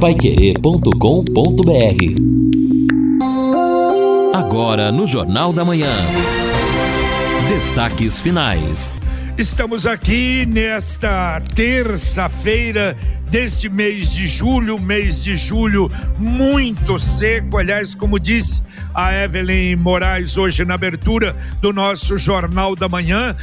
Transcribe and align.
paiquerê.com.br 0.00 0.88
Agora 4.32 4.92
no 4.92 5.08
Jornal 5.08 5.52
da 5.52 5.64
Manhã. 5.64 5.90
Destaques 7.48 8.20
finais. 8.20 8.92
Estamos 9.36 9.86
aqui 9.86 10.46
nesta 10.46 11.40
terça-feira 11.52 12.96
deste 13.28 13.68
mês 13.68 14.12
de 14.12 14.28
julho, 14.28 14.78
mês 14.78 15.22
de 15.22 15.34
julho 15.34 15.90
muito 16.16 16.96
seco. 16.98 17.58
Aliás, 17.58 17.92
como 17.94 18.20
disse 18.20 18.62
a 18.94 19.12
Evelyn 19.14 19.76
Moraes 19.76 20.36
hoje 20.36 20.64
na 20.64 20.74
abertura 20.74 21.36
do 21.60 21.72
nosso 21.72 22.16
Jornal 22.16 22.74
da 22.74 22.88
Manhã, 22.88 23.36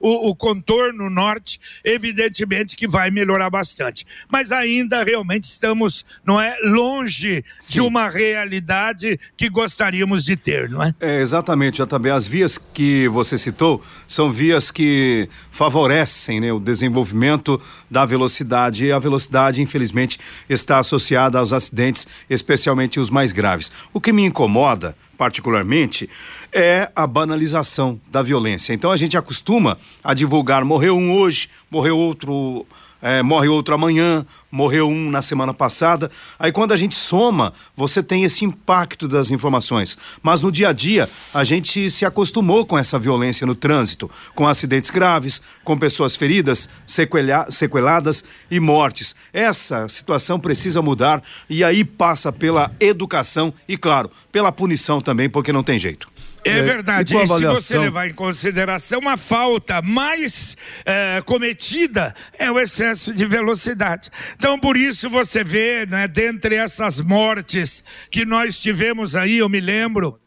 o, 0.00 0.30
o 0.30 0.36
contorno 0.36 1.08
norte, 1.08 1.60
evidentemente 1.84 2.76
que 2.76 2.88
vai 2.88 3.10
melhorar 3.10 3.50
bastante. 3.50 4.04
Mas 4.28 4.50
ainda 4.50 5.04
realmente 5.04 5.44
estamos, 5.44 6.04
não 6.24 6.40
é, 6.40 6.56
longe 6.62 7.44
Sim. 7.60 7.72
de 7.72 7.80
uma 7.80 8.08
realidade 8.08 9.18
que 9.36 9.48
gostaríamos 9.48 10.24
de 10.24 10.36
ter 10.36 10.71
não 10.72 10.82
é? 10.82 10.94
É, 11.00 11.20
exatamente, 11.20 11.84
também 11.86 12.10
as 12.10 12.26
vias 12.26 12.58
que 12.58 13.06
você 13.08 13.38
citou 13.38 13.82
são 14.06 14.30
vias 14.30 14.70
que 14.70 15.28
favorecem 15.50 16.40
né, 16.40 16.52
o 16.52 16.58
desenvolvimento 16.58 17.60
da 17.90 18.04
velocidade 18.04 18.84
e 18.84 18.92
a 18.92 18.98
velocidade, 18.98 19.62
infelizmente, 19.62 20.18
está 20.48 20.78
associada 20.78 21.38
aos 21.38 21.52
acidentes, 21.52 22.06
especialmente 22.28 22.98
os 22.98 23.10
mais 23.10 23.32
graves. 23.32 23.70
O 23.92 24.00
que 24.00 24.12
me 24.12 24.24
incomoda 24.24 24.96
particularmente, 25.22 26.10
é 26.52 26.90
a 26.96 27.06
banalização 27.06 28.00
da 28.10 28.22
violência. 28.22 28.72
Então 28.72 28.90
a 28.90 28.96
gente 28.96 29.16
acostuma 29.16 29.78
a 30.02 30.14
divulgar: 30.14 30.64
morreu 30.64 30.98
um 30.98 31.12
hoje, 31.12 31.48
morreu 31.70 31.96
outro 31.96 32.66
é, 33.02 33.20
morre 33.20 33.48
outro 33.48 33.74
amanhã, 33.74 34.24
morreu 34.50 34.88
um 34.88 35.10
na 35.10 35.20
semana 35.20 35.52
passada. 35.52 36.10
Aí 36.38 36.52
quando 36.52 36.70
a 36.70 36.76
gente 36.76 36.94
soma, 36.94 37.52
você 37.74 38.02
tem 38.02 38.22
esse 38.22 38.44
impacto 38.44 39.08
das 39.08 39.32
informações. 39.32 39.98
Mas 40.22 40.40
no 40.40 40.52
dia 40.52 40.68
a 40.68 40.72
dia, 40.72 41.10
a 41.34 41.42
gente 41.42 41.90
se 41.90 42.04
acostumou 42.04 42.64
com 42.64 42.78
essa 42.78 42.98
violência 42.98 43.46
no 43.46 43.56
trânsito, 43.56 44.08
com 44.34 44.46
acidentes 44.46 44.90
graves, 44.90 45.42
com 45.64 45.76
pessoas 45.76 46.14
feridas, 46.14 46.68
sequelha, 46.86 47.46
sequeladas 47.50 48.24
e 48.48 48.60
mortes. 48.60 49.16
Essa 49.32 49.88
situação 49.88 50.38
precisa 50.38 50.80
mudar 50.80 51.22
e 51.50 51.64
aí 51.64 51.84
passa 51.84 52.30
pela 52.30 52.70
educação 52.78 53.52
e, 53.66 53.76
claro, 53.76 54.10
pela 54.30 54.52
punição 54.52 55.00
também, 55.00 55.28
porque 55.28 55.52
não 55.52 55.64
tem 55.64 55.78
jeito. 55.78 56.11
É, 56.44 56.58
é 56.58 56.62
verdade. 56.62 57.14
E, 57.14 57.22
e 57.22 57.26
se 57.26 57.44
você 57.44 57.78
levar 57.78 58.08
em 58.08 58.12
consideração 58.12 59.08
a 59.08 59.16
falta 59.16 59.80
mais 59.80 60.56
é, 60.84 61.22
cometida 61.24 62.14
é 62.38 62.50
o 62.50 62.58
excesso 62.58 63.12
de 63.12 63.24
velocidade. 63.26 64.10
Então, 64.36 64.58
por 64.58 64.76
isso 64.76 65.08
você 65.08 65.44
vê, 65.44 65.86
né, 65.86 66.08
dentre 66.08 66.56
essas 66.56 67.00
mortes 67.00 67.84
que 68.10 68.24
nós 68.24 68.60
tivemos 68.60 69.14
aí, 69.16 69.38
eu 69.38 69.48
me 69.48 69.60
lembro, 69.60 70.21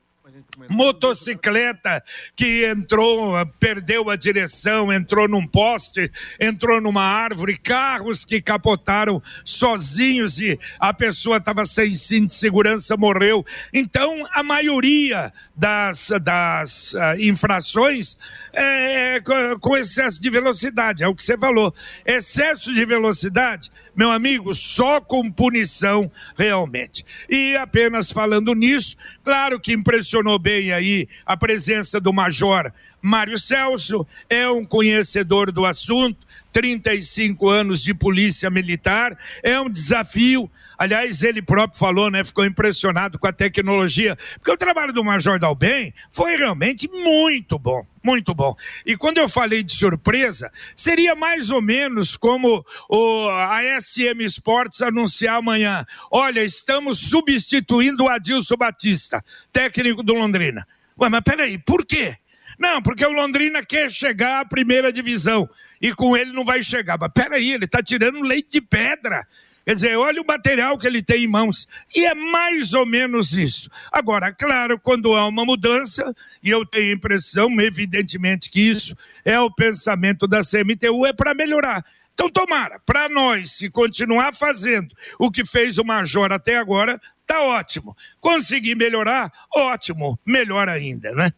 motocicleta 0.70 2.04
que 2.36 2.66
entrou, 2.66 3.34
perdeu 3.60 4.10
a 4.10 4.16
direção, 4.16 4.92
entrou 4.92 5.28
num 5.28 5.46
poste, 5.46 6.12
entrou 6.40 6.82
numa 6.82 7.04
árvore, 7.04 7.58
carros 7.58 8.26
que 8.26 8.42
capotaram 8.42 9.22
sozinhos 9.44 10.40
e 10.40 10.60
a 10.80 10.94
pessoa 10.94 11.38
estava 11.38 11.66
sem 11.66 11.94
cinto 11.96 12.28
de 12.28 12.34
segurança, 12.34 12.98
morreu. 12.98 13.46
Então, 13.74 14.24
a 14.32 14.44
maioria 14.44 15.34
das, 15.56 16.12
das 16.22 16.94
uh, 16.94 17.20
infrações 17.20 18.18
é, 18.54 19.16
é 19.16 19.22
com 19.60 19.76
excesso 19.76 20.22
de 20.22 20.30
velocidade, 20.30 21.04
é 21.04 21.08
o 21.08 21.16
que 21.16 21.24
você 21.24 21.38
falou. 21.38 21.74
Excesso 22.06 22.74
de 22.74 22.86
velocidade, 22.86 23.70
meu 23.96 24.12
amigo, 24.12 24.54
só 24.54 25.00
com 25.02 25.32
punição 25.32 26.12
realmente. 26.38 27.06
E 27.30 27.56
apenas 27.56 28.12
falando 28.12 28.54
nisso, 28.54 28.96
claro 29.24 29.60
que 29.60 29.74
impressionou 29.74 30.40
bem 30.46 30.72
aí 30.72 31.10
a 31.26 31.36
presença 31.36 32.00
do 32.00 32.14
Major 32.14 32.72
Mário 33.02 33.36
Celso, 33.36 34.06
é 34.30 34.48
um 34.48 34.64
conhecedor 34.64 35.52
do 35.52 35.66
assunto, 35.66 36.25
35 36.56 37.50
anos 37.50 37.84
de 37.84 37.94
polícia 37.94 38.50
militar, 38.50 39.18
é 39.44 39.60
um 39.60 39.70
desafio. 39.70 40.50
Aliás, 40.78 41.22
ele 41.22 41.42
próprio 41.42 41.78
falou, 41.78 42.10
né? 42.10 42.24
Ficou 42.24 42.46
impressionado 42.46 43.20
com 43.20 43.28
a 43.28 43.34
tecnologia, 43.34 44.18
porque 44.36 44.52
o 44.52 44.56
trabalho 44.56 44.94
do 44.94 45.04
Major 45.04 45.38
Dalben 45.38 45.94
foi 46.10 46.38
realmente 46.38 46.90
muito 46.90 47.60
bom, 47.60 47.86
muito 48.02 48.34
bom. 48.34 48.56
E 48.86 48.96
quando 48.96 49.18
eu 49.18 49.28
falei 49.28 49.64
de 49.64 49.74
surpresa, 49.74 50.50
seria 50.74 51.14
mais 51.14 51.50
ou 51.50 51.62
menos 51.62 52.16
como 52.16 52.66
o, 52.90 53.28
a 53.28 53.60
SM 53.82 54.24
Sports 54.24 54.82
anunciar 54.82 55.36
amanhã: 55.36 55.86
olha, 56.10 56.42
estamos 56.42 57.00
substituindo 57.00 58.06
o 58.06 58.10
Adilson 58.10 58.56
Batista, 58.56 59.22
técnico 59.52 60.02
do 60.02 60.14
Londrina. 60.14 60.66
Ué, 60.98 61.10
mas 61.10 61.22
peraí, 61.22 61.58
por 61.58 61.86
quê? 61.86 62.16
Não, 62.58 62.82
porque 62.82 63.06
o 63.06 63.12
Londrina 63.12 63.64
quer 63.64 63.90
chegar 63.90 64.42
à 64.42 64.46
primeira 64.46 64.92
divisão 64.92 65.50
e 65.82 65.94
com 65.94 66.16
ele 66.16 66.32
não 66.32 66.46
vai 66.46 66.62
chegar. 66.62 66.98
Mas 67.00 67.12
peraí, 67.14 67.52
ele 67.52 67.66
está 67.66 67.82
tirando 67.82 68.22
leite 68.22 68.50
de 68.52 68.62
pedra. 68.62 69.26
Quer 69.66 69.74
dizer, 69.74 69.98
olha 69.98 70.22
o 70.22 70.26
material 70.26 70.78
que 70.78 70.86
ele 70.86 71.02
tem 71.02 71.24
em 71.24 71.28
mãos. 71.28 71.68
E 71.96 72.06
é 72.06 72.14
mais 72.14 72.74
ou 72.74 72.86
menos 72.86 73.34
isso. 73.34 73.68
Agora, 73.92 74.32
claro, 74.32 74.80
quando 74.80 75.16
há 75.16 75.28
uma 75.28 75.44
mudança, 75.44 76.14
e 76.44 76.52
eu 76.52 76.64
tenho 76.66 76.92
a 76.92 76.96
impressão, 76.96 77.50
evidentemente, 77.60 78.52
que 78.52 78.62
isso 78.62 78.96
é 79.24 79.40
o 79.40 79.50
pensamento 79.50 80.28
da 80.28 80.42
CMTU, 80.42 81.08
é 81.08 81.14
para 81.14 81.34
melhorar. 81.34 81.84
Então, 82.14 82.30
tomara, 82.30 82.80
para 82.86 83.10
nós, 83.10 83.54
se 83.54 83.70
continuar 83.70 84.36
fazendo 84.36 84.96
o 85.20 85.32
que 85.32 85.44
fez 85.44 85.80
o 85.80 85.84
Major 85.84 86.32
até 86.32 86.58
agora, 86.58 87.02
tá 87.26 87.42
ótimo. 87.42 87.96
Conseguir 88.22 88.76
melhorar, 88.76 89.32
ótimo. 89.54 90.18
Melhor 90.24 90.70
ainda, 90.70 91.12
né? 91.12 91.32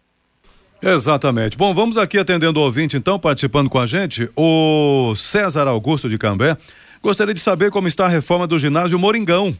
Exatamente. 0.81 1.57
Bom, 1.57 1.73
vamos 1.73 1.97
aqui 1.97 2.17
atendendo 2.17 2.59
o 2.59 2.63
ouvinte, 2.63 2.95
então, 2.95 3.19
participando 3.19 3.69
com 3.69 3.79
a 3.79 3.85
gente, 3.85 4.29
o 4.35 5.13
César 5.15 5.67
Augusto 5.67 6.09
de 6.09 6.17
Cambé. 6.17 6.57
Gostaria 7.01 7.33
de 7.33 7.39
saber 7.39 7.71
como 7.71 7.87
está 7.87 8.05
a 8.05 8.09
reforma 8.09 8.47
do 8.47 8.59
ginásio 8.59 8.99
Moringão. 8.99 9.57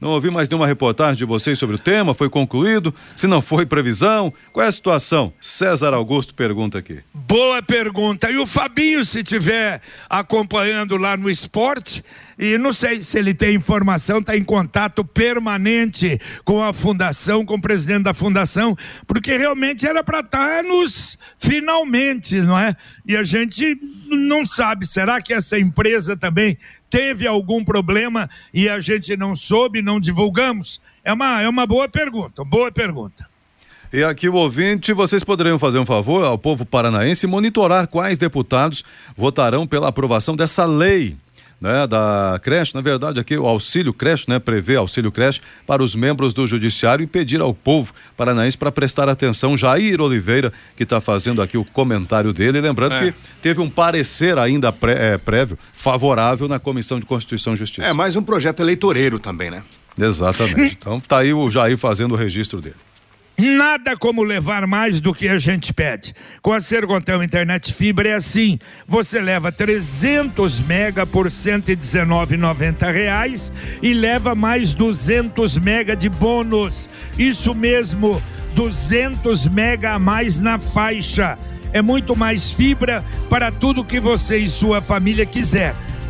Não 0.00 0.10
ouvi 0.10 0.30
mais 0.30 0.48
nenhuma 0.48 0.66
reportagem 0.66 1.16
de 1.16 1.26
vocês 1.26 1.58
sobre 1.58 1.76
o 1.76 1.78
tema, 1.78 2.14
foi 2.14 2.30
concluído? 2.30 2.94
Se 3.14 3.26
não 3.26 3.42
foi 3.42 3.66
previsão, 3.66 4.32
qual 4.50 4.64
é 4.64 4.68
a 4.68 4.72
situação? 4.72 5.30
César 5.38 5.92
Augusto 5.92 6.34
pergunta 6.34 6.78
aqui. 6.78 7.00
Boa 7.12 7.62
pergunta. 7.62 8.30
E 8.30 8.38
o 8.38 8.46
Fabinho, 8.46 9.04
se 9.04 9.22
tiver 9.22 9.82
acompanhando 10.08 10.96
lá 10.96 11.18
no 11.18 11.28
esporte, 11.28 12.02
e 12.40 12.56
não 12.56 12.72
sei 12.72 13.02
se 13.02 13.18
ele 13.18 13.34
tem 13.34 13.54
informação, 13.54 14.18
está 14.18 14.34
em 14.34 14.42
contato 14.42 15.04
permanente 15.04 16.18
com 16.42 16.62
a 16.62 16.72
fundação, 16.72 17.44
com 17.44 17.56
o 17.56 17.60
presidente 17.60 18.04
da 18.04 18.14
fundação, 18.14 18.74
porque 19.06 19.36
realmente 19.36 19.86
era 19.86 20.02
para 20.02 20.20
estar 20.20 20.62
tá 20.62 20.62
nos 20.62 21.18
finalmente, 21.36 22.40
não 22.40 22.58
é? 22.58 22.74
E 23.06 23.14
a 23.14 23.22
gente 23.22 23.78
não 24.08 24.42
sabe, 24.46 24.86
será 24.86 25.20
que 25.20 25.34
essa 25.34 25.58
empresa 25.58 26.16
também 26.16 26.56
teve 26.88 27.26
algum 27.26 27.62
problema 27.62 28.30
e 28.54 28.70
a 28.70 28.80
gente 28.80 29.14
não 29.18 29.34
soube, 29.34 29.82
não 29.82 30.00
divulgamos? 30.00 30.80
É 31.04 31.12
uma, 31.12 31.42
é 31.42 31.48
uma 31.48 31.66
boa 31.66 31.90
pergunta, 31.90 32.42
boa 32.42 32.72
pergunta. 32.72 33.28
E 33.92 34.02
aqui 34.02 34.30
o 34.30 34.34
ouvinte, 34.34 34.94
vocês 34.94 35.22
poderiam 35.22 35.58
fazer 35.58 35.78
um 35.78 35.84
favor 35.84 36.24
ao 36.24 36.38
povo 36.38 36.64
paranaense 36.64 37.26
monitorar 37.26 37.86
quais 37.86 38.16
deputados 38.16 38.82
votarão 39.14 39.66
pela 39.66 39.88
aprovação 39.88 40.34
dessa 40.34 40.64
lei 40.64 41.18
né, 41.60 41.86
da 41.86 42.40
creche, 42.42 42.74
na 42.74 42.80
verdade 42.80 43.20
aqui 43.20 43.36
o 43.36 43.46
auxílio 43.46 43.92
creche, 43.92 44.24
né, 44.28 44.38
prevê 44.38 44.76
auxílio 44.76 45.12
creche 45.12 45.40
para 45.66 45.82
os 45.82 45.94
membros 45.94 46.32
do 46.32 46.46
judiciário 46.46 47.02
e 47.02 47.06
pedir 47.06 47.40
ao 47.40 47.52
povo 47.52 47.92
paranaense 48.16 48.56
para 48.56 48.72
prestar 48.72 49.08
atenção, 49.08 49.56
Jair 49.56 50.00
Oliveira, 50.00 50.52
que 50.76 50.84
está 50.84 51.00
fazendo 51.00 51.42
aqui 51.42 51.58
o 51.58 51.64
comentário 51.64 52.32
dele, 52.32 52.60
lembrando 52.60 52.94
é. 52.94 52.98
que 52.98 53.14
teve 53.42 53.60
um 53.60 53.68
parecer 53.68 54.38
ainda 54.38 54.72
pré, 54.72 55.14
é, 55.14 55.18
prévio, 55.18 55.58
favorável 55.72 56.48
na 56.48 56.58
Comissão 56.58 56.98
de 56.98 57.06
Constituição 57.06 57.52
e 57.52 57.56
Justiça. 57.56 57.86
É 57.86 57.92
mais 57.92 58.16
um 58.16 58.22
projeto 58.22 58.60
eleitoreiro 58.60 59.18
também, 59.18 59.50
né? 59.50 59.62
Exatamente. 59.98 60.78
Então 60.80 60.98
tá 61.00 61.18
aí 61.18 61.34
o 61.34 61.50
Jair 61.50 61.76
fazendo 61.76 62.12
o 62.12 62.16
registro 62.16 62.60
dele. 62.60 62.76
Nada 63.40 63.96
como 63.96 64.22
levar 64.22 64.66
mais 64.66 65.00
do 65.00 65.14
que 65.14 65.26
a 65.26 65.38
gente 65.38 65.72
pede. 65.72 66.14
Com 66.42 66.52
a 66.52 66.60
Sergontel 66.60 67.22
Internet 67.22 67.72
Fibra 67.72 68.10
é 68.10 68.14
assim: 68.14 68.58
você 68.86 69.18
leva 69.18 69.50
300 69.50 70.60
mega 70.60 71.06
por 71.06 71.26
119,90 71.26 72.92
reais 72.92 73.50
e 73.82 73.94
leva 73.94 74.34
mais 74.34 74.74
200 74.74 75.56
mega 75.56 75.96
de 75.96 76.10
bônus. 76.10 76.90
Isso 77.18 77.54
mesmo, 77.54 78.20
200 78.54 79.48
mega 79.48 79.92
a 79.92 79.98
mais 79.98 80.38
na 80.38 80.58
faixa. 80.58 81.38
É 81.72 81.80
muito 81.80 82.14
mais 82.14 82.52
fibra 82.52 83.02
para 83.30 83.50
tudo 83.50 83.82
que 83.82 83.98
você 83.98 84.36
e 84.36 84.50
sua 84.50 84.82
família 84.82 85.24
quiser 85.24 85.74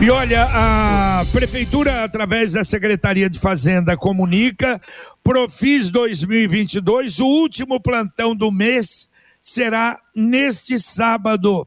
E 0.00 0.10
olha, 0.10 0.44
a 0.44 1.24
Prefeitura, 1.32 2.04
através 2.04 2.52
da 2.52 2.62
Secretaria 2.62 3.28
de 3.28 3.40
Fazenda, 3.40 3.96
comunica: 3.96 4.80
Profis 5.24 5.90
2022, 5.90 7.18
o 7.18 7.26
último 7.26 7.80
plantão 7.80 8.32
do 8.32 8.52
mês 8.52 9.10
será 9.40 9.98
neste 10.14 10.78
sábado 10.78 11.66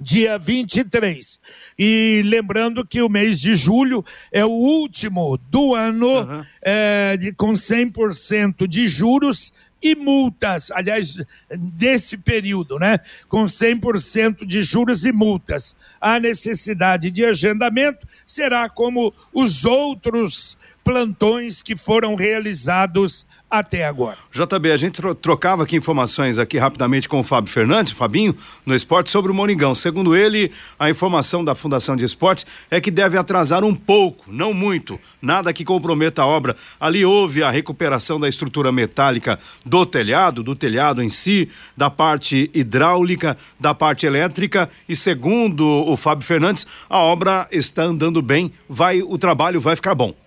dia 0.00 0.38
23. 0.38 1.38
E 1.78 2.22
lembrando 2.24 2.86
que 2.86 3.02
o 3.02 3.08
mês 3.08 3.38
de 3.38 3.54
julho 3.54 4.02
é 4.32 4.44
o 4.44 4.50
último 4.50 5.36
do 5.50 5.74
ano 5.74 6.22
uhum. 6.22 6.44
é, 6.62 7.16
de, 7.18 7.32
com 7.32 7.52
100% 7.52 8.66
de 8.66 8.86
juros 8.86 9.52
e 9.82 9.94
multas, 9.94 10.70
aliás, 10.70 11.16
desse 11.50 12.16
período, 12.16 12.78
né? 12.78 13.00
Com 13.28 13.44
100% 13.44 14.46
de 14.46 14.62
juros 14.62 15.04
e 15.04 15.12
multas. 15.12 15.74
A 16.00 16.20
necessidade 16.20 17.10
de 17.10 17.24
agendamento 17.24 18.06
será 18.26 18.68
como 18.68 19.12
os 19.32 19.64
outros 19.64 20.56
plantões 20.84 21.62
que 21.62 21.76
foram 21.76 22.14
realizados 22.14 23.26
até 23.52 23.84
agora. 23.84 24.16
JB, 24.32 24.72
a 24.72 24.76
gente 24.76 25.02
trocava 25.20 25.62
aqui 25.62 25.76
informações 25.76 26.38
aqui 26.38 26.56
rapidamente 26.56 27.06
com 27.08 27.20
o 27.20 27.22
Fábio 27.22 27.52
Fernandes, 27.52 27.92
Fabinho, 27.92 28.34
no 28.64 28.74
esporte 28.74 29.10
sobre 29.10 29.30
o 29.30 29.34
Moringão. 29.34 29.74
Segundo 29.74 30.16
ele, 30.16 30.50
a 30.78 30.88
informação 30.88 31.44
da 31.44 31.54
Fundação 31.54 31.94
de 31.94 32.04
Esportes 32.04 32.46
é 32.70 32.80
que 32.80 32.90
deve 32.90 33.18
atrasar 33.18 33.62
um 33.62 33.74
pouco, 33.74 34.24
não 34.32 34.54
muito, 34.54 34.98
nada 35.20 35.52
que 35.52 35.66
comprometa 35.66 36.22
a 36.22 36.26
obra. 36.26 36.56
Ali 36.80 37.04
houve 37.04 37.42
a 37.42 37.50
recuperação 37.50 38.18
da 38.18 38.28
estrutura 38.28 38.72
metálica 38.72 39.38
do 39.66 39.84
telhado, 39.84 40.42
do 40.42 40.56
telhado 40.56 41.02
em 41.02 41.10
si, 41.10 41.50
da 41.76 41.90
parte 41.90 42.50
hidráulica, 42.54 43.36
da 43.60 43.74
parte 43.74 44.06
elétrica 44.06 44.70
e 44.88 44.96
segundo 44.96 45.66
o 45.66 45.96
Fábio 45.96 46.26
Fernandes, 46.26 46.66
a 46.88 46.98
obra 46.98 47.46
está 47.52 47.82
andando 47.82 48.22
bem, 48.22 48.50
vai 48.68 49.02
o 49.02 49.18
trabalho 49.18 49.60
vai 49.60 49.76
ficar 49.76 49.94
bom. 49.94 50.21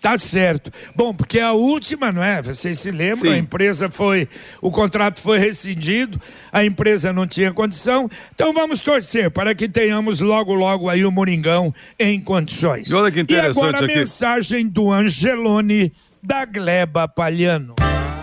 Tá 0.00 0.16
certo. 0.16 0.72
Bom, 0.96 1.14
porque 1.14 1.38
a 1.38 1.52
última, 1.52 2.10
não 2.10 2.22
é? 2.22 2.40
Vocês 2.40 2.78
se 2.78 2.90
lembram? 2.90 3.18
Sim. 3.18 3.32
A 3.32 3.36
empresa 3.36 3.90
foi. 3.90 4.26
O 4.62 4.70
contrato 4.70 5.20
foi 5.20 5.38
rescindido, 5.38 6.20
a 6.50 6.64
empresa 6.64 7.12
não 7.12 7.26
tinha 7.26 7.52
condição. 7.52 8.08
Então 8.34 8.52
vamos 8.52 8.80
torcer 8.80 9.30
para 9.30 9.54
que 9.54 9.68
tenhamos 9.68 10.20
logo, 10.20 10.54
logo 10.54 10.88
aí 10.88 11.04
o 11.04 11.10
Moringão 11.10 11.74
em 11.98 12.18
condições. 12.18 12.88
E 12.88 12.94
olha 12.94 13.10
que 13.10 13.20
interessante 13.20 13.56
e 13.56 13.58
agora 13.58 13.84
aqui. 13.84 13.92
a 13.92 13.96
mensagem 13.98 14.66
do 14.66 14.90
Angelone 14.90 15.92
da 16.22 16.46
Gleba 16.46 17.06
Palhano. 17.06 17.74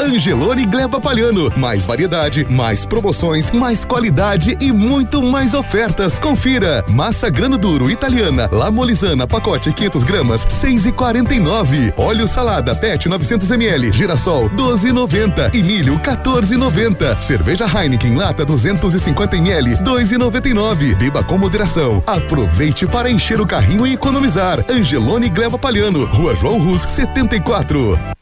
Angelone 0.07 0.65
Gleba 0.65 1.01
Palhano. 1.01 1.51
Mais 1.57 1.85
variedade, 1.85 2.47
mais 2.49 2.85
promoções, 2.85 3.51
mais 3.51 3.83
qualidade 3.83 4.55
e 4.61 4.71
muito 4.71 5.21
mais 5.21 5.53
ofertas. 5.53 6.17
Confira. 6.17 6.81
Massa 6.87 7.29
grano 7.29 7.57
duro 7.57 7.91
italiana, 7.91 8.47
lamolizana, 8.49 9.27
pacote 9.27 9.73
500 9.73 10.03
gramas, 10.05 10.45
6,49. 10.45 11.93
Óleo 11.97 12.25
salada 12.25 12.73
PET 12.73 13.09
900 13.09 13.51
ml, 13.51 13.91
girassol 13.91 14.49
12,90 14.51 15.53
e 15.53 15.61
milho 15.61 15.99
14,90. 15.99 17.21
Cerveja 17.21 17.65
Heineken 17.65 18.15
lata 18.15 18.45
250 18.45 19.35
ml, 19.35 19.75
2,99. 19.83 20.95
Beba 20.95 21.21
com 21.21 21.37
moderação. 21.37 22.01
Aproveite 22.07 22.87
para 22.87 23.11
encher 23.11 23.41
o 23.41 23.45
carrinho 23.45 23.85
e 23.85 23.93
economizar. 23.93 24.63
Angelone 24.71 25.27
Gleba 25.27 25.57
Palhano, 25.57 26.05
Rua 26.05 26.33
João 26.33 26.59
Rus 26.59 26.83
74 26.83 28.16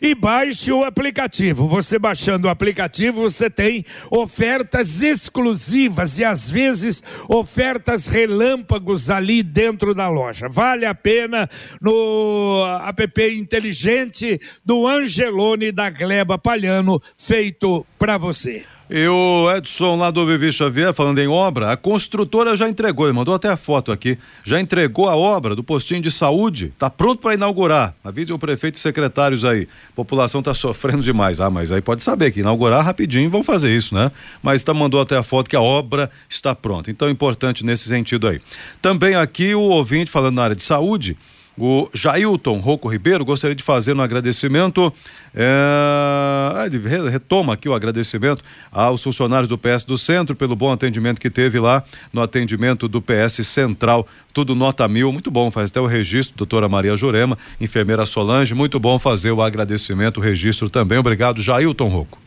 e 0.00 0.14
baixe 0.14 0.72
o 0.72 0.84
aplicativo. 0.84 1.66
Você 1.66 1.98
baixando 1.98 2.48
o 2.48 2.50
aplicativo, 2.50 3.22
você 3.22 3.48
tem 3.48 3.84
ofertas 4.10 5.02
exclusivas 5.02 6.18
e 6.18 6.24
às 6.24 6.48
vezes 6.48 7.02
ofertas 7.28 8.06
relâmpagos 8.06 9.10
ali 9.10 9.42
dentro 9.42 9.94
da 9.94 10.08
loja. 10.08 10.48
Vale 10.48 10.86
a 10.86 10.94
pena 10.94 11.48
no 11.80 12.64
app 12.86 13.36
inteligente 13.36 14.40
do 14.64 14.86
Angelone 14.86 15.72
da 15.72 15.90
Gleba 15.90 16.38
Palhano, 16.38 17.00
feito 17.16 17.86
para 17.98 18.18
você. 18.18 18.75
E 18.88 19.04
o 19.08 19.52
Edson 19.52 19.96
lá 19.96 20.12
do 20.12 20.24
Vivi 20.24 20.52
Xavier, 20.52 20.94
falando 20.94 21.18
em 21.18 21.26
obra, 21.26 21.72
a 21.72 21.76
construtora 21.76 22.56
já 22.56 22.68
entregou, 22.68 23.06
ele 23.06 23.16
mandou 23.16 23.34
até 23.34 23.48
a 23.48 23.56
foto 23.56 23.90
aqui, 23.90 24.16
já 24.44 24.60
entregou 24.60 25.08
a 25.08 25.16
obra 25.16 25.56
do 25.56 25.64
postinho 25.64 26.00
de 26.00 26.08
saúde, 26.08 26.66
está 26.66 26.88
pronto 26.88 27.20
para 27.20 27.34
inaugurar. 27.34 27.96
Avise 28.04 28.32
o 28.32 28.38
prefeito 28.38 28.76
e 28.76 28.78
secretários 28.78 29.44
aí. 29.44 29.66
População 29.96 30.38
está 30.38 30.54
sofrendo 30.54 31.02
demais. 31.02 31.40
Ah, 31.40 31.50
mas 31.50 31.72
aí 31.72 31.82
pode 31.82 32.02
saber 32.04 32.30
que 32.30 32.40
inaugurar 32.40 32.84
rapidinho 32.84 33.28
vão 33.28 33.42
fazer 33.42 33.76
isso, 33.76 33.92
né? 33.92 34.12
Mas 34.40 34.62
tá, 34.62 34.72
mandou 34.72 35.00
até 35.00 35.16
a 35.16 35.22
foto 35.24 35.50
que 35.50 35.56
a 35.56 35.60
obra 35.60 36.08
está 36.28 36.54
pronta. 36.54 36.88
Então, 36.88 37.10
importante 37.10 37.64
nesse 37.64 37.88
sentido 37.88 38.28
aí. 38.28 38.40
Também 38.80 39.16
aqui 39.16 39.52
o 39.52 39.62
ouvinte 39.62 40.12
falando 40.12 40.36
na 40.36 40.44
área 40.44 40.56
de 40.56 40.62
saúde, 40.62 41.16
o 41.58 41.88
Jailton 41.94 42.58
Rocco 42.58 42.88
Ribeiro 42.88 43.24
gostaria 43.24 43.56
de 43.56 43.62
fazer 43.62 43.94
um 43.96 44.00
agradecimento, 44.00 44.92
é, 45.34 46.68
retoma 47.10 47.54
aqui 47.54 47.68
o 47.68 47.74
agradecimento 47.74 48.44
aos 48.70 49.02
funcionários 49.02 49.48
do 49.48 49.56
PS 49.56 49.84
do 49.84 49.96
Centro 49.96 50.36
pelo 50.36 50.54
bom 50.54 50.70
atendimento 50.70 51.20
que 51.20 51.30
teve 51.30 51.58
lá 51.58 51.82
no 52.12 52.20
atendimento 52.20 52.88
do 52.88 53.00
PS 53.00 53.46
Central, 53.46 54.06
tudo 54.32 54.54
nota 54.54 54.86
mil, 54.86 55.12
muito 55.12 55.30
bom, 55.30 55.50
faz 55.50 55.70
até 55.70 55.80
o 55.80 55.86
registro, 55.86 56.36
doutora 56.36 56.68
Maria 56.68 56.96
Jurema, 56.96 57.38
enfermeira 57.60 58.04
Solange, 58.04 58.54
muito 58.54 58.78
bom 58.78 58.98
fazer 58.98 59.30
o 59.30 59.40
agradecimento, 59.40 60.18
o 60.18 60.22
registro 60.22 60.68
também, 60.68 60.98
obrigado 60.98 61.40
Jailton 61.40 61.88
Rocco. 61.88 62.25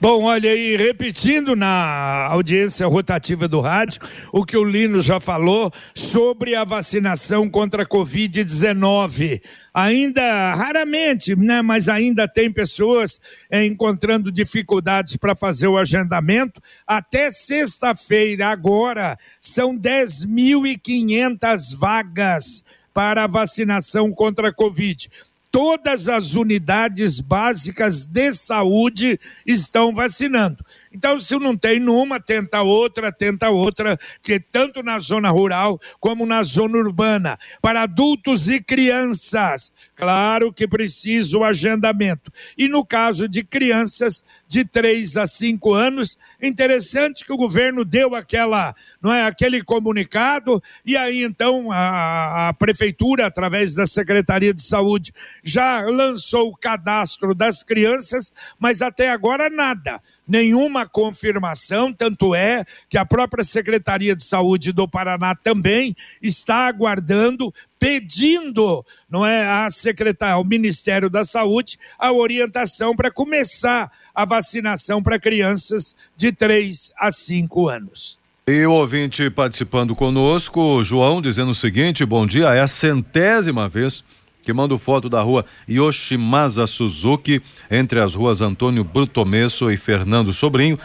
Bom, 0.00 0.24
olha 0.24 0.50
aí, 0.50 0.76
repetindo 0.76 1.56
na 1.56 2.26
audiência 2.26 2.86
rotativa 2.86 3.48
do 3.48 3.60
rádio, 3.60 4.00
o 4.32 4.44
que 4.44 4.56
o 4.56 4.64
Lino 4.64 5.02
já 5.02 5.20
falou 5.20 5.70
sobre 5.94 6.54
a 6.54 6.64
vacinação 6.64 7.48
contra 7.48 7.82
a 7.82 7.86
Covid-19. 7.86 9.42
Ainda, 9.72 10.54
raramente, 10.54 11.36
né, 11.36 11.62
mas 11.62 11.88
ainda 11.88 12.26
tem 12.26 12.52
pessoas 12.52 13.20
é, 13.50 13.64
encontrando 13.64 14.32
dificuldades 14.32 15.16
para 15.16 15.36
fazer 15.36 15.68
o 15.68 15.78
agendamento. 15.78 16.60
Até 16.86 17.30
sexta-feira, 17.30 18.48
agora, 18.48 19.16
são 19.40 19.76
10.500 19.76 21.78
vagas 21.78 22.64
para 22.92 23.24
a 23.24 23.28
vacinação 23.28 24.12
contra 24.12 24.48
a 24.48 24.52
Covid 24.52 25.08
todas 25.50 26.08
as 26.08 26.34
unidades 26.34 27.20
básicas 27.20 28.06
de 28.06 28.32
saúde 28.32 29.18
estão 29.44 29.92
vacinando. 29.92 30.64
Então, 30.92 31.18
se 31.20 31.38
não 31.38 31.56
tem 31.56 31.78
numa, 31.78 32.18
tenta 32.18 32.62
outra, 32.62 33.12
tenta 33.12 33.48
outra, 33.48 33.96
que 34.22 34.40
tanto 34.40 34.82
na 34.82 34.98
zona 34.98 35.30
rural 35.30 35.80
como 36.00 36.26
na 36.26 36.42
zona 36.42 36.78
urbana. 36.78 37.38
Para 37.62 37.82
adultos 37.82 38.48
e 38.48 38.60
crianças, 38.60 39.72
claro 39.94 40.52
que 40.52 40.66
precisa 40.66 41.38
o 41.38 41.44
agendamento. 41.44 42.32
E 42.58 42.66
no 42.66 42.84
caso 42.84 43.28
de 43.28 43.44
crianças 43.44 44.24
de 44.48 44.64
3 44.64 45.16
a 45.16 45.26
5 45.28 45.74
anos, 45.74 46.18
interessante 46.42 47.24
que 47.24 47.32
o 47.32 47.36
governo 47.36 47.84
deu 47.84 48.16
aquela, 48.16 48.74
não 49.00 49.12
é, 49.12 49.24
aquele 49.24 49.62
comunicado 49.62 50.60
e 50.84 50.96
aí 50.96 51.22
então 51.22 51.70
a, 51.70 52.48
a 52.48 52.52
prefeitura 52.54 53.26
através 53.26 53.74
da 53.74 53.86
Secretaria 53.86 54.52
de 54.52 54.62
Saúde 54.62 55.12
já 55.44 55.82
lançou 55.82 56.48
o 56.48 56.56
cadastro 56.56 57.32
das 57.32 57.62
crianças, 57.62 58.32
mas 58.58 58.82
até 58.82 59.08
agora 59.08 59.48
nada 59.48 60.00
nenhuma 60.30 60.79
confirmação, 60.86 61.92
tanto 61.92 62.34
é 62.34 62.64
que 62.88 62.98
a 62.98 63.04
própria 63.04 63.44
Secretaria 63.44 64.14
de 64.14 64.24
Saúde 64.24 64.72
do 64.72 64.88
Paraná 64.88 65.34
também 65.34 65.94
está 66.22 66.66
aguardando, 66.66 67.52
pedindo, 67.78 68.84
não 69.08 69.26
é, 69.26 69.46
a 69.46 69.70
secretária, 69.70 70.34
ao 70.34 70.44
Ministério 70.44 71.08
da 71.08 71.24
Saúde, 71.24 71.78
a 71.98 72.12
orientação 72.12 72.94
para 72.94 73.10
começar 73.10 73.90
a 74.14 74.24
vacinação 74.24 75.02
para 75.02 75.18
crianças 75.18 75.96
de 76.16 76.32
3 76.32 76.92
a 76.98 77.10
5 77.10 77.68
anos. 77.68 78.18
E 78.46 78.66
o 78.66 78.72
ouvinte 78.72 79.30
participando 79.30 79.94
conosco, 79.94 80.82
João, 80.82 81.22
dizendo 81.22 81.52
o 81.52 81.54
seguinte: 81.54 82.04
bom 82.04 82.26
dia, 82.26 82.46
é 82.54 82.60
a 82.60 82.66
centésima 82.66 83.68
vez 83.68 84.02
que 84.42 84.52
manda 84.52 84.76
foto 84.78 85.08
da 85.08 85.20
rua 85.20 85.44
Yoshimasa 85.68 86.66
Suzuki, 86.66 87.42
entre 87.70 88.00
as 88.00 88.14
ruas 88.14 88.40
Antônio 88.40 88.84
Brutomesso 88.84 89.70
e 89.70 89.76
Fernando 89.76 90.32
Sobrinho. 90.32 90.78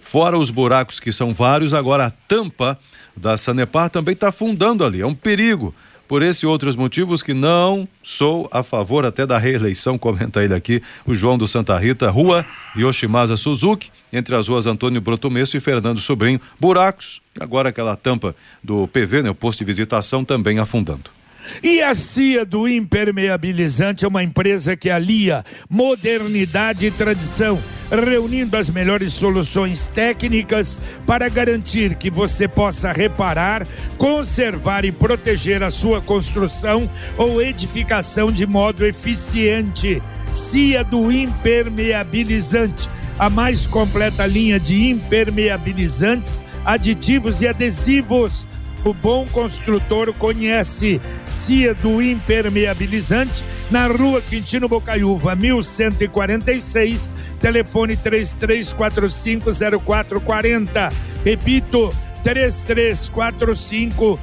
Fora 0.00 0.38
os 0.38 0.50
buracos 0.50 0.98
que 0.98 1.12
são 1.12 1.32
vários, 1.32 1.72
agora 1.72 2.06
a 2.06 2.10
tampa 2.10 2.78
da 3.16 3.36
Sanepar 3.36 3.90
também 3.90 4.14
está 4.14 4.28
afundando 4.28 4.84
ali. 4.84 5.00
É 5.00 5.06
um 5.06 5.14
perigo. 5.14 5.74
Por 6.10 6.22
esse 6.22 6.44
e 6.44 6.48
outros 6.48 6.74
motivos 6.74 7.22
que 7.22 7.32
não 7.32 7.86
sou 8.02 8.48
a 8.50 8.64
favor 8.64 9.06
até 9.06 9.24
da 9.24 9.38
reeleição, 9.38 9.96
comenta 9.96 10.42
ele 10.42 10.52
aqui, 10.52 10.82
o 11.06 11.14
João 11.14 11.38
do 11.38 11.46
Santa 11.46 11.78
Rita, 11.78 12.10
rua 12.10 12.44
Yoshimasa 12.76 13.36
Suzuki, 13.36 13.92
entre 14.12 14.34
as 14.34 14.48
ruas 14.48 14.66
Antônio 14.66 15.00
Brotomesso 15.00 15.56
e 15.56 15.60
Fernando 15.60 16.00
Sobrinho, 16.00 16.40
buracos, 16.58 17.22
agora 17.38 17.68
aquela 17.68 17.94
tampa 17.94 18.34
do 18.60 18.88
PV, 18.88 19.22
né, 19.22 19.30
o 19.30 19.36
posto 19.36 19.60
de 19.60 19.64
visitação, 19.64 20.24
também 20.24 20.58
afundando. 20.58 21.19
E 21.62 21.82
a 21.82 21.94
CIA 21.94 22.44
do 22.44 22.68
Impermeabilizante 22.68 24.04
é 24.04 24.08
uma 24.08 24.22
empresa 24.22 24.76
que 24.76 24.90
alia 24.90 25.44
modernidade 25.68 26.86
e 26.86 26.90
tradição, 26.90 27.58
reunindo 27.90 28.56
as 28.56 28.70
melhores 28.70 29.12
soluções 29.12 29.88
técnicas 29.88 30.80
para 31.06 31.28
garantir 31.28 31.96
que 31.96 32.10
você 32.10 32.46
possa 32.46 32.92
reparar, 32.92 33.66
conservar 33.98 34.84
e 34.84 34.92
proteger 34.92 35.62
a 35.62 35.70
sua 35.70 36.00
construção 36.00 36.88
ou 37.16 37.42
edificação 37.42 38.30
de 38.30 38.46
modo 38.46 38.86
eficiente. 38.86 40.02
CIA 40.32 40.84
do 40.84 41.10
Impermeabilizante, 41.10 42.88
a 43.18 43.28
mais 43.28 43.66
completa 43.66 44.24
linha 44.24 44.58
de 44.58 44.88
impermeabilizantes, 44.88 46.42
aditivos 46.64 47.42
e 47.42 47.48
adesivos 47.48 48.46
o 48.84 48.94
bom 48.94 49.26
construtor 49.26 50.12
conhece 50.14 51.00
CIA 51.26 51.74
do 51.74 52.00
Impermeabilizante 52.02 53.42
na 53.70 53.86
rua 53.86 54.20
Quintino 54.20 54.68
Bocaiúva, 54.68 55.34
1146, 55.34 57.10
telefone 57.40 57.96
33450440. 57.96 60.92
Repito, 61.24 61.90
3345 62.22 64.18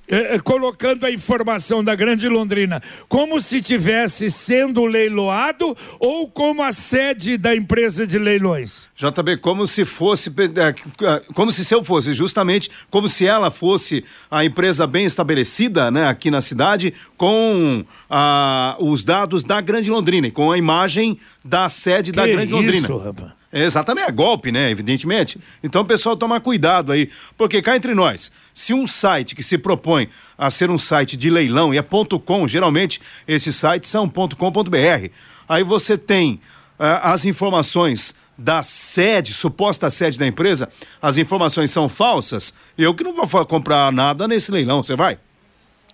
é, 0.06 0.34
é, 0.34 0.38
colocando 0.38 1.06
a 1.06 1.10
informação 1.10 1.82
da 1.82 1.94
Grande 1.94 2.28
Londrina 2.28 2.82
como 3.08 3.40
se 3.40 3.62
tivesse 3.62 4.28
sendo 4.28 4.84
leiloado 4.84 5.74
ou 5.98 6.28
como 6.28 6.62
a 6.62 6.72
sede 6.72 7.38
da 7.38 7.56
empresa 7.56 8.06
de 8.06 8.18
leilões? 8.18 8.88
JB, 8.96 9.38
como 9.38 9.66
se 9.66 9.84
fosse, 9.86 10.28
é, 10.28 11.22
como 11.32 11.50
se 11.50 11.72
eu 11.72 11.82
fosse, 11.82 12.12
justamente 12.12 12.70
como 12.90 13.08
se 13.08 13.26
ela 13.26 13.50
fosse 13.50 14.04
a 14.30 14.44
empresa 14.44 14.86
bem 14.86 15.06
estabelecida, 15.06 15.90
né, 15.90 16.06
aqui 16.06 16.30
na 16.30 16.42
cidade, 16.42 16.92
com 17.16 17.82
ah, 18.10 18.76
os 18.80 19.04
dados 19.04 19.42
da 19.42 19.60
Grande 19.62 19.90
Londrina, 19.90 20.30
com 20.30 20.52
a 20.52 20.58
imagem 20.58 21.18
da 21.42 21.70
sede 21.70 22.10
que 22.10 22.16
da 22.16 22.26
Grande 22.26 22.46
isso, 22.46 22.56
Londrina. 22.56 22.88
Rapaz? 23.04 23.43
Exatamente, 23.56 24.08
é 24.08 24.12
golpe, 24.12 24.50
né? 24.50 24.68
Evidentemente. 24.68 25.38
Então 25.62 25.84
pessoal 25.84 26.16
toma 26.16 26.40
cuidado 26.40 26.90
aí, 26.90 27.08
porque 27.36 27.62
cá 27.62 27.76
entre 27.76 27.94
nós, 27.94 28.32
se 28.52 28.74
um 28.74 28.84
site 28.84 29.36
que 29.36 29.44
se 29.44 29.56
propõe 29.56 30.08
a 30.36 30.50
ser 30.50 30.70
um 30.70 30.78
site 30.78 31.16
de 31.16 31.30
leilão 31.30 31.72
e 31.72 31.78
é 31.78 31.82
ponto 31.82 32.18
.com, 32.18 32.48
geralmente 32.48 33.00
esses 33.28 33.54
sites 33.54 33.88
são 33.88 34.08
ponto 34.08 34.34
.com.br, 34.34 35.08
aí 35.48 35.62
você 35.62 35.96
tem 35.96 36.40
uh, 36.80 36.98
as 37.02 37.24
informações 37.24 38.16
da 38.36 38.64
sede, 38.64 39.32
suposta 39.32 39.88
sede 39.88 40.18
da 40.18 40.26
empresa, 40.26 40.68
as 41.00 41.16
informações 41.16 41.70
são 41.70 41.88
falsas, 41.88 42.52
eu 42.76 42.92
que 42.92 43.04
não 43.04 43.14
vou 43.14 43.46
comprar 43.46 43.92
nada 43.92 44.26
nesse 44.26 44.50
leilão, 44.50 44.82
você 44.82 44.96
vai? 44.96 45.16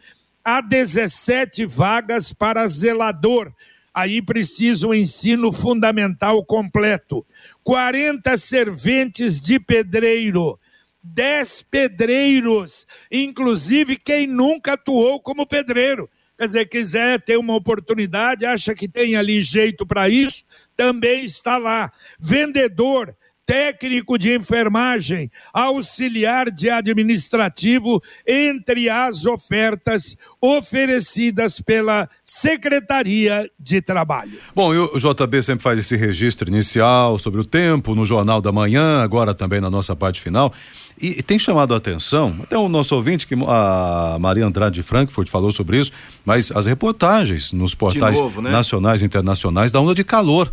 há 0.47 0.61
17 0.61 1.65
vagas 1.65 2.31
para 2.31 2.65
zelador. 2.67 3.51
Aí 3.93 4.21
precisa 4.21 4.87
um 4.87 4.93
ensino 4.93 5.51
fundamental 5.51 6.41
completo. 6.45 7.25
40 7.65 8.37
serventes 8.37 9.41
de 9.41 9.59
pedreiro. 9.59 10.57
10 11.03 11.63
pedreiros, 11.63 12.87
inclusive 13.11 13.97
quem 13.97 14.25
nunca 14.25 14.73
atuou 14.73 15.19
como 15.19 15.45
pedreiro. 15.45 16.09
Quer 16.37 16.45
dizer, 16.45 16.65
quiser 16.69 17.21
ter 17.21 17.35
uma 17.37 17.55
oportunidade, 17.55 18.45
acha 18.45 18.73
que 18.73 18.87
tem 18.87 19.15
ali 19.15 19.41
jeito 19.41 19.85
para 19.85 20.07
isso, 20.07 20.45
também 20.77 21.25
está 21.25 21.57
lá. 21.57 21.91
Vendedor, 22.19 23.13
técnico 23.47 24.17
de 24.17 24.35
enfermagem, 24.35 25.31
auxiliar 25.53 26.51
de 26.51 26.69
administrativo, 26.69 28.03
entre 28.27 28.89
as 28.89 29.25
ofertas 29.25 30.17
oferecidas 30.41 31.61
pela 31.61 32.09
Secretaria 32.25 33.49
de 33.57 33.81
Trabalho. 33.81 34.37
Bom, 34.53 34.73
e 34.73 34.77
o 34.77 34.99
JB 34.99 35.41
sempre 35.41 35.63
faz 35.63 35.79
esse 35.79 35.95
registro 35.95 36.49
inicial 36.49 37.17
sobre 37.17 37.39
o 37.39 37.45
tempo 37.45 37.95
no 37.95 38.03
Jornal 38.03 38.41
da 38.41 38.51
Manhã, 38.51 39.01
agora 39.01 39.33
também 39.33 39.61
na 39.61 39.69
nossa 39.69 39.95
parte 39.95 40.19
final. 40.19 40.53
E, 41.01 41.19
e, 41.19 41.23
tem 41.23 41.39
chamado 41.39 41.73
a 41.73 41.77
atenção, 41.77 42.35
até 42.43 42.57
o 42.57 42.67
nosso 42.67 42.95
ouvinte, 42.95 43.25
que 43.25 43.35
a 43.47 44.17
Maria 44.19 44.45
Andrade 44.45 44.75
de 44.75 44.83
Frankfurt 44.83 45.29
falou 45.29 45.51
sobre 45.51 45.79
isso, 45.79 45.91
mas 46.25 46.51
as 46.51 46.65
reportagens 46.65 47.53
nos 47.53 47.73
portais 47.73 48.19
novo, 48.19 48.41
né? 48.41 48.49
nacionais 48.49 49.01
e 49.01 49.05
internacionais 49.05 49.71
da 49.71 49.79
onda 49.79 49.93
de 49.93 50.03
calor 50.03 50.51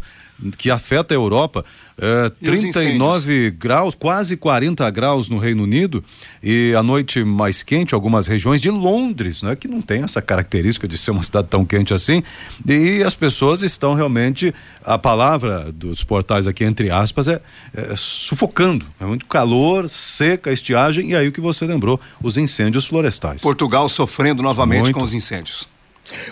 que 0.57 0.71
afeta 0.71 1.15
a 1.15 1.17
Europa. 1.17 1.65
É, 1.97 2.29
39 2.45 3.53
graus, 3.53 3.95
quase 3.95 4.37
40 4.37 4.91
graus 4.91 5.29
no 5.29 5.39
Reino 5.39 5.63
Unido 5.63 6.03
e 6.43 6.75
a 6.77 6.83
noite 6.83 7.23
mais 7.23 7.63
quente, 7.63 7.95
algumas 7.95 8.27
regiões 8.27 8.61
de 8.61 8.69
Londres, 8.69 9.45
né, 9.45 9.55
que 9.55 9.69
não 9.69 9.81
tem 9.81 10.03
essa 10.03 10.21
característica 10.21 10.89
de 10.89 10.99
ser 10.99 11.13
uma 11.13 11.23
cidade 11.23 11.47
tão 11.49 11.65
quente 11.65 11.95
assim. 11.95 12.21
E 12.69 13.01
as 13.05 13.15
pessoas 13.15 13.63
estão 13.63 13.95
realmente, 13.95 14.53
a 14.85 14.99
palavra 14.99 15.71
dos 15.73 16.03
portais 16.03 16.49
aqui, 16.49 16.65
entre 16.65 16.91
aspas, 16.91 17.29
é, 17.29 17.41
é 17.73 17.95
sufocando. 17.97 18.85
É 18.99 19.05
muito 19.05 19.27
calor, 19.27 19.89
seca, 19.89 20.53
estiagem 20.53 21.11
e 21.11 21.15
aí 21.15 21.29
o 21.29 21.33
que 21.33 21.41
você 21.41 21.65
lembrou, 21.65 22.01
os 22.21 22.37
incêndios 22.37 22.87
florestais. 22.87 23.41
Portugal 23.41 23.89
sofrendo 23.89 24.43
novamente 24.43 24.83
muito. 24.83 24.99
com 24.99 25.03
os 25.05 25.15
incêndios. 25.15 25.73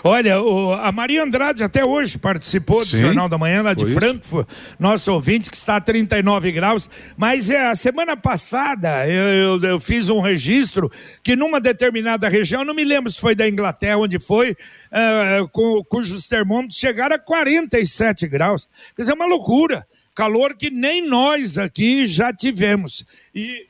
Olha, 0.03 0.41
o, 0.41 0.73
a 0.73 0.91
Maria 0.91 1.23
Andrade 1.23 1.63
até 1.63 1.83
hoje 1.83 2.17
participou 2.17 2.79
do 2.79 2.85
Sim, 2.85 2.99
Jornal 2.99 3.27
da 3.27 3.37
Manhã, 3.37 3.61
lá 3.61 3.73
de 3.73 3.83
isso. 3.83 3.93
Frankfurt, 3.93 4.47
nosso 4.79 5.11
ouvinte, 5.11 5.49
que 5.49 5.57
está 5.57 5.77
a 5.77 5.81
39 5.81 6.51
graus. 6.51 6.89
Mas 7.17 7.49
é, 7.49 7.67
a 7.67 7.75
semana 7.75 8.15
passada 8.15 9.07
eu, 9.07 9.59
eu- 9.59 9.69
eu 9.69 9.79
fiz 9.79 10.09
um 10.09 10.19
registro 10.21 10.91
que 11.23 11.35
numa 11.35 11.59
determinada 11.59 12.29
região, 12.29 12.63
não 12.63 12.73
me 12.73 12.83
lembro 12.83 13.09
se 13.11 13.19
foi 13.19 13.33
da 13.35 13.47
Inglaterra, 13.47 13.97
onde 13.97 14.19
foi, 14.19 14.55
cu- 15.51 15.83
cujos 15.85 16.27
termômetros 16.27 16.77
chegaram 16.77 17.15
a 17.15 17.19
47 17.19 18.27
graus. 18.27 18.67
Quer 18.95 19.03
dizer, 19.03 19.11
é 19.11 19.15
uma 19.15 19.25
loucura. 19.25 19.85
Calor 20.15 20.55
que 20.55 20.69
nem 20.69 21.07
nós 21.07 21.57
aqui 21.57 22.05
já 22.05 22.31
tivemos. 22.31 23.03
E 23.33 23.65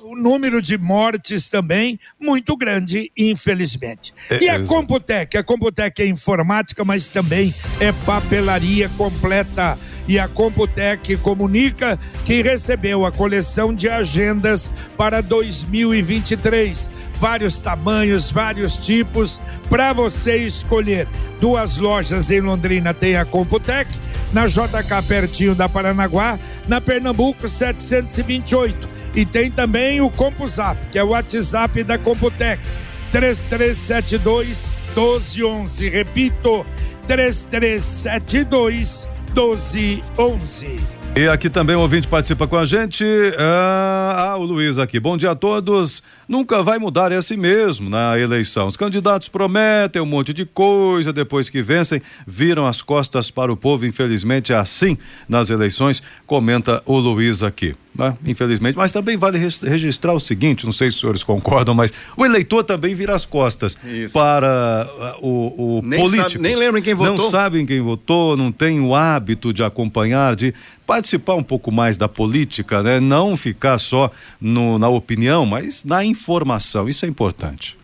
o 0.00 0.16
número 0.16 0.62
de 0.62 0.78
mortes 0.78 1.48
também 1.48 1.98
muito 2.18 2.56
grande, 2.56 3.10
infelizmente. 3.16 4.14
É, 4.30 4.42
e 4.42 4.48
a. 4.48 4.64
Computec? 4.64 5.36
A 5.36 5.44
Computec 5.44 6.02
é 6.02 6.06
informática, 6.06 6.84
mas 6.84 7.08
também 7.08 7.54
é 7.80 7.92
papelaria 8.04 8.88
completa. 8.90 9.78
E 10.08 10.18
a 10.18 10.26
Computec 10.26 11.16
comunica 11.18 11.98
que 12.24 12.42
recebeu 12.42 13.06
a 13.06 13.12
coleção 13.12 13.72
de 13.72 13.88
agendas 13.88 14.72
para 14.96 15.20
2023. 15.20 16.90
Vários 17.18 17.60
tamanhos, 17.60 18.30
vários 18.30 18.76
tipos, 18.76 19.40
para 19.70 19.92
você 19.92 20.38
escolher. 20.38 21.06
Duas 21.40 21.78
lojas 21.78 22.30
em 22.30 22.40
Londrina 22.40 22.92
tem 22.92 23.16
a 23.16 23.24
Computec, 23.24 23.88
na 24.32 24.46
JK 24.46 25.06
pertinho 25.06 25.54
da 25.54 25.68
Paranaguá, 25.68 26.38
na 26.66 26.80
Pernambuco 26.80 27.46
728. 27.46 29.01
E 29.14 29.26
tem 29.26 29.50
também 29.50 30.00
o 30.00 30.08
CompuZap, 30.10 30.78
que 30.90 30.98
é 30.98 31.04
o 31.04 31.08
WhatsApp 31.08 31.84
da 31.84 31.98
Computec. 31.98 32.62
3372 33.10 34.72
1211. 34.96 35.88
Repito, 35.88 36.64
3372 37.06 39.08
1211. 39.34 41.02
E 41.14 41.28
aqui 41.28 41.50
também 41.50 41.76
o 41.76 41.80
ouvinte 41.80 42.08
participa 42.08 42.46
com 42.46 42.56
a 42.56 42.64
gente. 42.64 43.04
Ah, 43.36 44.30
ah, 44.30 44.36
o 44.38 44.44
Luiz 44.44 44.78
aqui. 44.78 44.98
Bom 44.98 45.14
dia 45.14 45.32
a 45.32 45.34
todos. 45.34 46.02
Nunca 46.26 46.62
vai 46.62 46.78
mudar 46.78 47.12
é 47.12 47.16
assim 47.16 47.36
mesmo 47.36 47.90
na 47.90 48.18
eleição. 48.18 48.66
Os 48.66 48.78
candidatos 48.78 49.28
prometem 49.28 50.00
um 50.00 50.06
monte 50.06 50.32
de 50.32 50.46
coisa, 50.46 51.12
depois 51.12 51.50
que 51.50 51.60
vencem, 51.60 52.00
viram 52.26 52.66
as 52.66 52.80
costas 52.80 53.30
para 53.30 53.52
o 53.52 53.56
povo. 53.58 53.84
Infelizmente 53.84 54.54
é 54.54 54.56
assim 54.56 54.96
nas 55.28 55.50
eleições, 55.50 56.02
comenta 56.26 56.82
o 56.86 56.98
Luiz 56.98 57.42
aqui. 57.42 57.76
Né? 57.94 58.16
Infelizmente, 58.26 58.76
mas 58.76 58.90
também 58.92 59.16
vale 59.16 59.38
registrar 59.38 60.12
o 60.14 60.20
seguinte: 60.20 60.64
não 60.64 60.72
sei 60.72 60.90
se 60.90 60.94
os 60.96 61.00
senhores 61.00 61.22
concordam, 61.22 61.74
mas 61.74 61.92
o 62.16 62.24
eleitor 62.24 62.64
também 62.64 62.94
vira 62.94 63.14
as 63.14 63.26
costas 63.26 63.76
Isso. 63.84 64.14
para 64.14 64.88
ah, 64.98 65.16
o, 65.20 65.78
o 65.78 65.82
Nem 65.84 66.00
político. 66.00 66.30
sabe- 66.32 66.42
nem 66.42 66.56
lembra 66.56 66.80
em 66.80 66.82
quem 66.82 66.94
Não 66.94 67.04
votou. 67.16 67.30
sabem 67.30 67.66
quem 67.66 67.80
votou, 67.80 68.36
não 68.36 68.50
tem 68.50 68.80
o 68.80 68.94
hábito 68.94 69.52
de 69.52 69.62
acompanhar, 69.62 70.34
de 70.34 70.54
participar 70.86 71.34
um 71.34 71.42
pouco 71.42 71.70
mais 71.70 71.96
da 71.96 72.08
política, 72.08 72.82
né? 72.82 72.98
Não 73.00 73.36
ficar 73.36 73.78
só 73.78 74.10
no- 74.40 74.78
na 74.78 74.88
opinião, 74.88 75.44
mas 75.46 75.84
na 75.84 76.04
informação. 76.04 76.88
Isso 76.88 77.04
é 77.04 77.08
importante. 77.08 77.76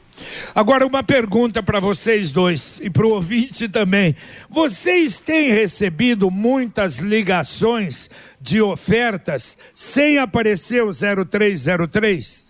Agora, 0.54 0.86
uma 0.86 1.02
pergunta 1.02 1.62
para 1.62 1.80
vocês 1.80 2.32
dois 2.32 2.80
e 2.82 2.90
para 2.90 3.06
o 3.06 3.10
ouvinte 3.10 3.68
também. 3.68 4.14
Vocês 4.48 5.20
têm 5.20 5.50
recebido 5.52 6.30
muitas 6.30 6.98
ligações 6.98 8.10
de 8.40 8.60
ofertas 8.60 9.58
sem 9.74 10.18
aparecer 10.18 10.82
o 10.84 10.90
0303? 10.92 12.48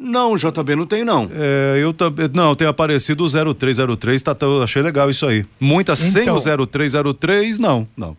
Não, 0.00 0.36
JB, 0.36 0.76
não 0.76 0.86
tem 0.86 1.04
não. 1.04 1.28
É, 1.32 1.78
eu 1.82 1.92
também. 1.92 2.30
Não, 2.32 2.54
tem 2.54 2.68
aparecido 2.68 3.24
o 3.24 3.54
0303, 3.54 4.22
tá, 4.22 4.34
tá, 4.34 4.46
eu 4.46 4.62
achei 4.62 4.80
legal 4.80 5.10
isso 5.10 5.26
aí. 5.26 5.44
Muitas 5.58 5.98
sem 5.98 6.22
Então. 6.22 6.36
o 6.36 6.66
0303, 6.66 7.58
não, 7.58 7.86
não. 7.96 8.16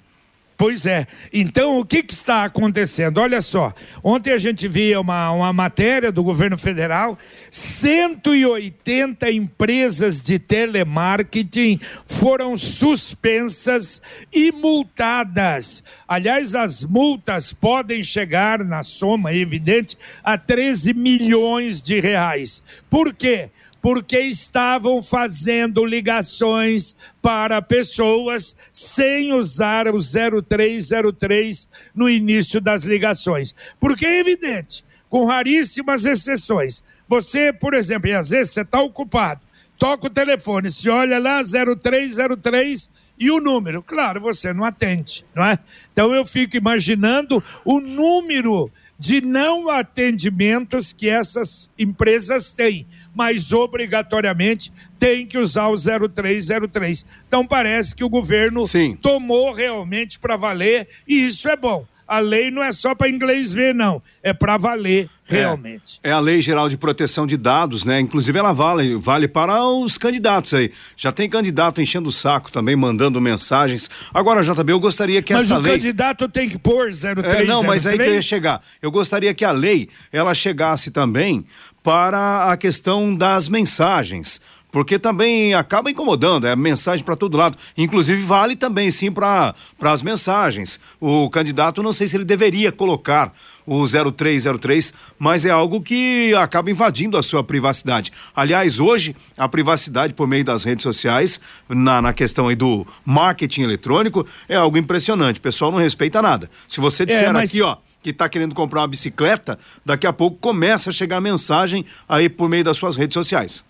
Pois 0.60 0.86
é. 0.86 1.08
Então, 1.32 1.80
o 1.80 1.86
que, 1.86 2.04
que 2.04 2.12
está 2.12 2.44
acontecendo? 2.44 3.20
Olha 3.20 3.40
só, 3.40 3.74
ontem 4.04 4.34
a 4.34 4.38
gente 4.38 4.68
via 4.68 5.00
uma, 5.00 5.32
uma 5.32 5.54
matéria 5.54 6.12
do 6.12 6.22
governo 6.22 6.58
federal: 6.58 7.18
180 7.50 9.32
empresas 9.32 10.22
de 10.22 10.38
telemarketing 10.38 11.80
foram 12.06 12.58
suspensas 12.58 14.02
e 14.34 14.52
multadas. 14.52 15.82
Aliás, 16.06 16.54
as 16.54 16.84
multas 16.84 17.54
podem 17.54 18.04
chegar 18.04 18.62
na 18.62 18.84
soma, 18.84 19.34
evidente, 19.34 19.98
a 20.22 20.38
13 20.38 20.94
milhões 20.94 21.82
de 21.82 22.02
reais. 22.02 22.62
Por 22.90 23.14
quê? 23.14 23.50
Porque 23.82 24.20
estavam 24.20 25.02
fazendo 25.02 25.86
ligações 25.86 26.98
para 27.22 27.62
pessoas 27.62 28.56
sem 28.74 29.34
usar 29.34 29.88
o 29.88 30.00
0303 30.00 31.68
no 31.96 32.10
início 32.10 32.60
das 32.60 32.84
ligações. 32.84 33.56
Porque 33.80 34.06
é 34.06 34.20
evidente, 34.20 34.84
com 35.10 35.26
raríssimas 35.26 36.06
exceções. 36.06 36.84
Você, 37.08 37.54
por 37.54 37.74
exemplo, 37.74 38.10
e 38.10 38.14
às 38.14 38.30
vezes 38.30 38.54
você 38.54 38.62
está 38.62 38.82
ocupado, 38.82 39.42
toca 39.78 40.08
o 40.08 40.10
telefone, 40.10 40.70
se 40.70 40.90
olha 40.90 41.18
lá 41.18 41.42
0303 41.42 42.90
e 43.18 43.32
o 43.32 43.40
número. 43.40 43.82
Claro, 43.84 44.22
você 44.22 44.54
não 44.54 44.64
atende, 44.64 45.26
não 45.36 45.44
é? 45.44 45.58
Então 45.92 46.14
eu 46.14 46.26
fico 46.26 46.56
imaginando 46.56 47.44
o 47.66 47.80
número 47.80 48.72
de 49.00 49.22
não 49.22 49.70
atendimentos 49.70 50.92
que 50.92 51.08
essas 51.08 51.72
empresas 51.80 52.52
têm, 52.52 52.86
mas 53.16 53.54
obrigatoriamente 53.54 54.74
tem 55.00 55.26
que 55.26 55.38
usar 55.38 55.70
o 55.70 55.76
0303. 56.10 57.06
Então 57.26 57.48
parece 57.48 57.96
que 57.96 58.04
o 58.04 58.10
governo 58.10 58.68
Sim. 58.68 58.98
tomou 59.02 59.54
realmente 59.54 60.20
para 60.20 60.36
valer 60.36 60.90
e 61.08 61.26
isso 61.26 61.48
é 61.48 61.56
bom. 61.56 61.88
A 62.10 62.18
lei 62.18 62.50
não 62.50 62.64
é 62.64 62.74
só 62.74 62.96
para 62.96 63.08
inglês 63.08 63.54
ver, 63.54 63.76
não, 63.76 64.02
é 64.24 64.34
para 64.34 64.58
valer 64.58 65.08
realmente. 65.24 66.00
É 66.04 66.12
a 66.12 66.20
Lei 66.20 66.42
Geral 66.42 66.68
de 66.68 66.76
Proteção 66.76 67.28
de 67.28 67.38
Dados, 67.38 67.86
né? 67.86 68.00
Inclusive 68.00 68.40
ela 68.40 68.52
vale, 68.52 68.96
vale 68.96 69.28
para 69.28 69.64
os 69.64 69.96
candidatos 69.96 70.56
aí. 70.56 70.72
Já 70.98 71.12
tem 71.12 71.30
candidato 71.30 71.82
enchendo 71.82 72.10
o 72.10 72.12
saco 72.12 72.52
também, 72.52 72.76
mandando 72.76 73.22
mensagens. 73.22 73.90
Agora, 74.12 74.42
JB, 74.42 74.72
eu 74.72 74.80
gostaria 74.80 75.22
que 75.22 75.34
Mas 75.34 75.46
essa 75.46 75.60
o 75.60 75.62
lei. 75.62 75.74
candidato 75.74 76.28
tem 76.28 76.50
que 76.50 76.58
pôr 76.58 76.92
0303. 76.92 77.44
É, 77.44 77.46
não, 77.46 77.64
mas 77.64 77.86
aí 77.86 77.98
que 77.98 78.04
eu 78.04 78.16
ia 78.16 78.22
chegar. 78.22 78.62
Eu 78.82 78.90
gostaria 78.90 79.34
que 79.34 79.46
a 79.46 79.52
lei 79.52 79.88
ela 80.12 80.34
chegasse 80.34 80.90
também 80.90 81.46
para 81.84 82.52
a 82.52 82.58
questão 82.58 83.16
das 83.16 83.48
mensagens. 83.48 84.42
Porque 84.72 85.00
também 85.00 85.54
acaba 85.54 85.90
incomodando, 85.90 86.46
é 86.46 86.56
mensagem 86.56 87.04
para 87.04 87.16
todo 87.16 87.38
lado. 87.38 87.58
Inclusive, 87.76 88.22
vale 88.22 88.56
também 88.56 88.92
sim 88.92 89.12
para 89.12 89.56
as 89.82 90.02
mensagens. 90.02 90.80
O 91.00 91.30
candidato, 91.30 91.82
não 91.82 91.92
sei 91.92 92.08
se 92.08 92.18
ele 92.18 92.26
deveria 92.26 92.72
colocar 92.72 93.34
o 93.66 93.86
0303, 93.86 94.94
mas 95.18 95.46
é 95.46 95.50
algo 95.50 95.82
que 95.82 96.34
acaba 96.36 96.72
invadindo 96.72 97.18
a 97.18 97.24
sua 97.24 97.44
privacidade. 97.44 98.12
Aliás, 98.36 98.80
hoje, 98.80 99.16
a 99.38 99.48
privacidade 99.48 100.14
por 100.14 100.28
meio 100.28 100.44
das 100.44 100.64
redes 100.64 100.84
sociais, 100.84 101.40
na, 101.68 102.02
na 102.02 102.14
questão 102.14 102.48
aí 102.48 102.56
do 102.56 102.86
marketing 103.06 103.62
eletrônico, 103.62 104.26
é 104.48 104.56
algo 104.56 104.78
impressionante. 104.78 105.38
O 105.38 105.42
pessoal 105.42 105.72
não 105.72 105.78
respeita 105.80 106.22
nada. 106.22 106.50
Se 106.68 106.80
você 106.80 107.06
disser 107.06 107.32
mas- 107.32 107.50
aqui, 107.50 107.62
ó, 107.62 107.78
que 108.02 108.12
está 108.12 108.30
querendo 108.30 108.56
comprar 108.56 108.82
uma 108.82 108.88
bicicleta, 108.88 109.60
daqui 109.86 110.08
a 110.08 110.14
pouco 110.14 110.38
começa 110.38 110.90
a 110.90 110.94
chegar 110.94 111.20
mensagem 111.20 111.86
aí 112.08 112.30
por 112.30 112.50
meio 112.50 112.64
das 112.64 112.78
suas 112.78 112.96
redes 112.96 113.14
sociais. 113.14 113.64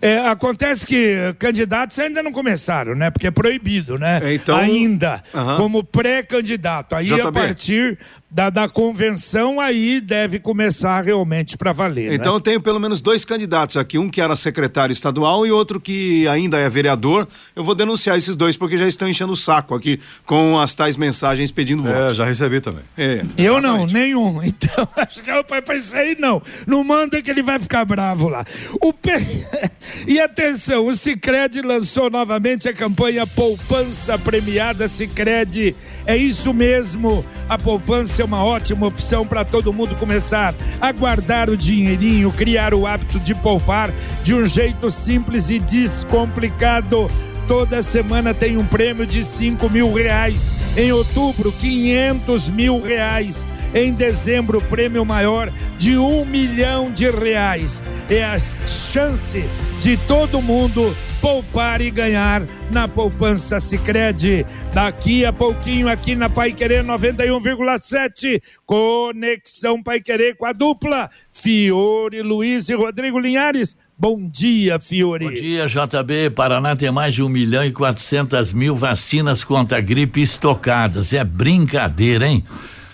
É, 0.00 0.26
acontece 0.26 0.86
que 0.86 1.34
candidatos 1.38 1.98
ainda 1.98 2.22
não 2.22 2.32
começaram, 2.32 2.94
né? 2.94 3.10
Porque 3.10 3.26
é 3.26 3.30
proibido, 3.30 3.98
né? 3.98 4.20
É, 4.22 4.34
então- 4.34 4.56
Ainda, 4.56 5.22
como 5.56 5.82
pré-candidato. 5.84 6.94
Aí, 6.94 7.12
a 7.12 7.16
JB. 7.16 7.32
partir 7.32 7.98
da, 8.34 8.50
da 8.50 8.68
convenção, 8.68 9.60
aí 9.60 10.00
deve 10.00 10.40
começar 10.40 11.00
realmente 11.02 11.56
para 11.56 11.72
valer. 11.72 12.08
né? 12.10 12.16
Então 12.16 12.34
eu 12.34 12.40
tenho 12.40 12.60
pelo 12.60 12.80
menos 12.80 13.00
dois 13.00 13.24
candidatos 13.24 13.76
aqui, 13.76 13.96
um 13.96 14.10
que 14.10 14.20
era 14.20 14.34
secretário 14.34 14.92
estadual 14.92 15.46
e 15.46 15.52
outro 15.52 15.80
que 15.80 16.26
ainda 16.26 16.58
é 16.58 16.68
vereador. 16.68 17.28
Eu 17.54 17.62
vou 17.62 17.76
denunciar 17.76 18.18
esses 18.18 18.34
dois 18.34 18.56
porque 18.56 18.76
já 18.76 18.88
estão 18.88 19.08
enchendo 19.08 19.32
o 19.32 19.36
saco 19.36 19.72
aqui 19.72 20.00
com 20.26 20.58
as 20.58 20.74
tais 20.74 20.96
mensagens 20.96 21.52
pedindo 21.52 21.84
voto. 21.84 21.94
É, 21.94 22.12
já 22.12 22.24
recebi 22.24 22.60
também. 22.60 22.82
É, 22.98 23.22
Eu 23.38 23.60
não, 23.60 23.86
nenhum. 23.86 24.42
Então, 24.64 24.88
acho 24.96 25.22
que 25.22 25.30
eu 25.30 25.44
para 25.44 25.76
isso 25.76 25.94
aí 25.94 26.16
não. 26.18 26.42
Não 26.66 26.82
manda 26.82 27.20
que 27.20 27.30
ele 27.30 27.42
vai 27.42 27.60
ficar 27.60 27.84
bravo 27.84 28.28
lá. 28.28 28.44
O 28.80 28.92
P... 28.92 29.12
E 30.08 30.18
atenção, 30.18 30.86
o 30.86 30.94
Cicred 30.94 31.60
lançou 31.62 32.10
novamente 32.10 32.68
a 32.68 32.72
campanha 32.74 33.26
Poupança 33.26 34.18
Premiada 34.18 34.88
Cicred. 34.88 35.74
É 36.06 36.16
isso 36.16 36.52
mesmo. 36.52 37.24
A 37.48 37.56
poupança 37.56 38.22
é 38.22 38.24
uma 38.24 38.44
ótima 38.44 38.86
opção 38.86 39.26
para 39.26 39.44
todo 39.44 39.72
mundo 39.72 39.94
começar 39.96 40.54
a 40.80 40.92
guardar 40.92 41.48
o 41.48 41.56
dinheirinho, 41.56 42.32
criar 42.32 42.74
o 42.74 42.86
hábito 42.86 43.18
de 43.20 43.34
poupar 43.34 43.92
de 44.22 44.34
um 44.34 44.44
jeito 44.44 44.90
simples 44.90 45.50
e 45.50 45.58
descomplicado. 45.58 47.08
Toda 47.46 47.82
semana 47.82 48.32
tem 48.32 48.56
um 48.56 48.64
prêmio 48.64 49.06
de 49.06 49.22
5 49.22 49.68
mil 49.68 49.92
reais. 49.92 50.54
Em 50.76 50.92
outubro, 50.92 51.52
500 51.52 52.48
mil 52.48 52.80
reais. 52.80 53.46
Em 53.74 53.92
dezembro, 53.92 54.60
prêmio 54.60 55.04
maior 55.04 55.50
de 55.76 55.98
um 55.98 56.24
milhão 56.24 56.92
de 56.92 57.10
reais. 57.10 57.82
É 58.08 58.22
a 58.22 58.38
chance 58.38 59.42
de 59.80 59.96
todo 59.96 60.40
mundo 60.40 60.94
poupar 61.20 61.80
e 61.80 61.90
ganhar 61.90 62.42
na 62.70 62.86
poupança 62.86 63.58
Sicredi. 63.58 64.46
Daqui 64.72 65.24
a 65.24 65.32
pouquinho 65.32 65.88
aqui 65.88 66.14
na 66.14 66.30
Pai 66.30 66.52
Querer 66.52 66.84
91,7, 66.84 68.40
Conexão 68.64 69.82
Pai 69.82 70.00
Querer 70.00 70.36
com 70.36 70.46
a 70.46 70.52
dupla 70.52 71.10
Fiore 71.28 72.22
Luiz 72.22 72.68
e 72.68 72.74
Rodrigo 72.74 73.18
Linhares. 73.18 73.76
Bom 73.98 74.24
dia, 74.24 74.78
Fiore. 74.78 75.26
Bom 75.26 75.34
dia, 75.34 75.66
JB. 75.66 76.30
Paraná 76.30 76.76
tem 76.76 76.92
mais 76.92 77.12
de 77.12 77.22
um 77.22 77.28
milhão 77.28 77.64
e 77.64 77.72
quatrocentas 77.72 78.52
mil 78.52 78.76
vacinas 78.76 79.42
contra 79.42 79.78
a 79.78 79.80
gripe 79.80 80.20
estocadas. 80.20 81.12
É 81.12 81.24
brincadeira, 81.24 82.28
hein? 82.28 82.44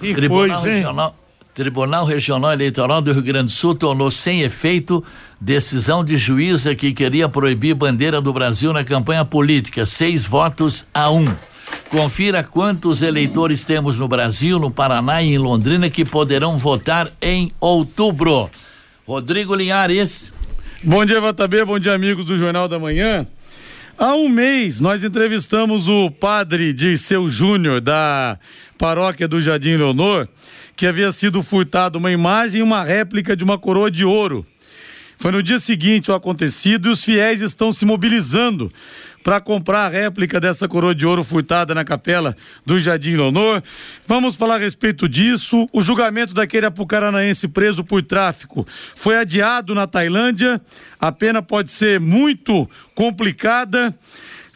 Que 0.00 0.14
Tribunal 0.14 0.48
coisa, 0.48 0.68
hein? 0.68 0.76
Regional, 0.76 1.16
Tribunal 1.54 2.04
Regional 2.06 2.52
Eleitoral 2.52 3.02
do 3.02 3.12
Rio 3.12 3.22
Grande 3.22 3.46
do 3.46 3.50
Sul 3.50 3.74
tornou 3.74 4.10
sem 4.10 4.40
efeito 4.40 5.04
decisão 5.38 6.02
de 6.02 6.16
juíza 6.16 6.74
que 6.74 6.92
queria 6.94 7.28
proibir 7.28 7.74
bandeira 7.74 8.20
do 8.20 8.32
Brasil 8.32 8.72
na 8.72 8.82
campanha 8.82 9.24
política. 9.26 9.84
Seis 9.84 10.24
votos 10.24 10.86
a 10.94 11.10
um. 11.10 11.28
Confira 11.90 12.42
quantos 12.42 13.02
eleitores 13.02 13.64
temos 13.64 13.98
no 13.98 14.08
Brasil, 14.08 14.58
no 14.58 14.70
Paraná 14.70 15.22
e 15.22 15.34
em 15.34 15.38
Londrina 15.38 15.90
que 15.90 16.04
poderão 16.04 16.56
votar 16.56 17.10
em 17.20 17.52
outubro. 17.60 18.48
Rodrigo 19.06 19.54
Linhares. 19.54 20.32
Bom 20.82 21.04
dia, 21.04 21.20
JB. 21.20 21.64
Bom 21.66 21.78
dia, 21.78 21.92
amigos 21.92 22.24
do 22.24 22.38
Jornal 22.38 22.66
da 22.66 22.78
Manhã. 22.78 23.26
Há 23.98 24.14
um 24.14 24.30
mês, 24.30 24.80
nós 24.80 25.04
entrevistamos 25.04 25.86
o 25.86 26.10
padre 26.10 26.72
Dirceu 26.72 27.28
Júnior, 27.28 27.82
da 27.82 28.38
paróquia 28.80 29.28
do 29.28 29.42
Jardim 29.42 29.76
Leonor, 29.76 30.26
que 30.74 30.86
havia 30.86 31.12
sido 31.12 31.42
furtado 31.42 31.98
uma 31.98 32.10
imagem 32.10 32.60
e 32.60 32.62
uma 32.62 32.82
réplica 32.82 33.36
de 33.36 33.44
uma 33.44 33.58
coroa 33.58 33.90
de 33.90 34.06
ouro. 34.06 34.46
Foi 35.18 35.30
no 35.30 35.42
dia 35.42 35.58
seguinte 35.58 36.10
o 36.10 36.14
acontecido 36.14 36.88
e 36.88 36.92
os 36.92 37.04
fiéis 37.04 37.42
estão 37.42 37.72
se 37.72 37.84
mobilizando 37.84 38.72
para 39.22 39.38
comprar 39.38 39.84
a 39.84 39.88
réplica 39.90 40.40
dessa 40.40 40.66
coroa 40.66 40.94
de 40.94 41.04
ouro 41.04 41.22
furtada 41.22 41.74
na 41.74 41.84
capela 41.84 42.34
do 42.64 42.80
Jardim 42.80 43.16
Leonor. 43.16 43.62
Vamos 44.06 44.34
falar 44.34 44.54
a 44.54 44.58
respeito 44.58 45.06
disso. 45.06 45.68
O 45.74 45.82
julgamento 45.82 46.32
daquele 46.32 46.64
apucaranaense 46.64 47.48
preso 47.48 47.84
por 47.84 48.02
tráfico 48.02 48.66
foi 48.96 49.18
adiado 49.18 49.74
na 49.74 49.86
Tailândia. 49.86 50.58
A 50.98 51.12
pena 51.12 51.42
pode 51.42 51.70
ser 51.70 52.00
muito 52.00 52.66
complicada 52.94 53.94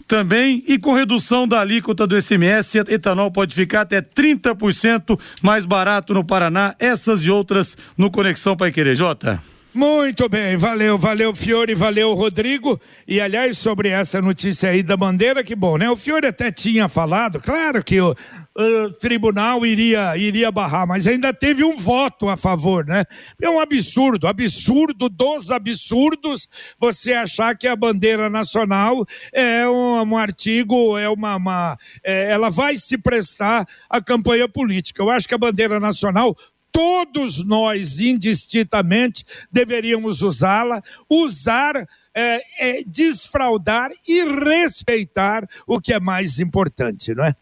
também 0.06 0.62
e 0.66 0.78
com 0.78 0.92
redução 0.92 1.46
da 1.46 1.60
alíquota 1.60 2.06
do 2.06 2.20
SMS, 2.20 2.74
etanol 2.88 3.30
pode 3.30 3.54
ficar 3.54 3.82
até 3.82 4.00
30% 4.00 5.18
mais 5.42 5.64
barato 5.64 6.12
no 6.14 6.24
Paraná. 6.24 6.74
Essas 6.78 7.22
e 7.22 7.30
outras 7.30 7.76
no 7.96 8.10
Conexão 8.10 8.56
Pai 8.56 8.70
Querer. 8.70 8.96
Jota. 8.96 9.53
Muito 9.74 10.28
bem, 10.28 10.56
valeu, 10.56 10.96
valeu 10.96 11.34
Fiore, 11.34 11.74
valeu 11.74 12.14
Rodrigo. 12.14 12.80
E 13.08 13.20
aliás, 13.20 13.58
sobre 13.58 13.88
essa 13.88 14.22
notícia 14.22 14.70
aí 14.70 14.84
da 14.84 14.96
bandeira, 14.96 15.42
que 15.42 15.56
bom, 15.56 15.76
né? 15.76 15.90
O 15.90 15.96
Fiore 15.96 16.28
até 16.28 16.52
tinha 16.52 16.88
falado, 16.88 17.40
claro 17.40 17.82
que 17.82 18.00
o, 18.00 18.14
o 18.56 18.90
tribunal 19.00 19.66
iria, 19.66 20.16
iria 20.16 20.52
barrar, 20.52 20.86
mas 20.86 21.08
ainda 21.08 21.34
teve 21.34 21.64
um 21.64 21.76
voto 21.76 22.28
a 22.28 22.36
favor, 22.36 22.86
né? 22.86 23.04
É 23.42 23.50
um 23.50 23.58
absurdo, 23.58 24.28
absurdo 24.28 25.08
dos 25.08 25.50
absurdos 25.50 26.48
você 26.78 27.12
achar 27.12 27.58
que 27.58 27.66
a 27.66 27.74
bandeira 27.74 28.30
nacional 28.30 29.04
é 29.32 29.68
um, 29.68 30.02
um 30.02 30.16
artigo, 30.16 30.96
é 30.96 31.08
uma. 31.08 31.34
uma 31.34 31.78
é, 32.04 32.30
ela 32.30 32.48
vai 32.48 32.76
se 32.76 32.96
prestar 32.96 33.66
à 33.90 34.00
campanha 34.00 34.48
política. 34.48 35.02
Eu 35.02 35.10
acho 35.10 35.26
que 35.26 35.34
a 35.34 35.38
bandeira 35.38 35.80
nacional 35.80 36.36
todos 36.74 37.46
nós, 37.46 38.00
indistintamente, 38.00 39.24
deveríamos 39.50 40.22
usá-la, 40.22 40.82
usar, 41.08 41.76
é, 42.12 42.40
é, 42.58 42.82
desfraudar 42.84 43.92
e 44.08 44.24
respeitar 44.24 45.48
o 45.68 45.80
que 45.80 45.92
é 45.92 46.00
mais 46.00 46.40
importante, 46.40 47.14
não 47.14 47.24
é? 47.24 47.36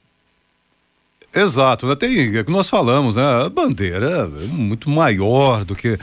Exato, 1.34 1.86
né? 1.86 1.94
tem, 1.96 2.36
é 2.36 2.44
que 2.44 2.50
nós 2.50 2.68
falamos, 2.68 3.16
né? 3.16 3.22
A 3.22 3.48
bandeira 3.48 4.30
é 4.38 4.46
muito 4.48 4.90
maior 4.90 5.64
do 5.64 5.74
que 5.74 5.98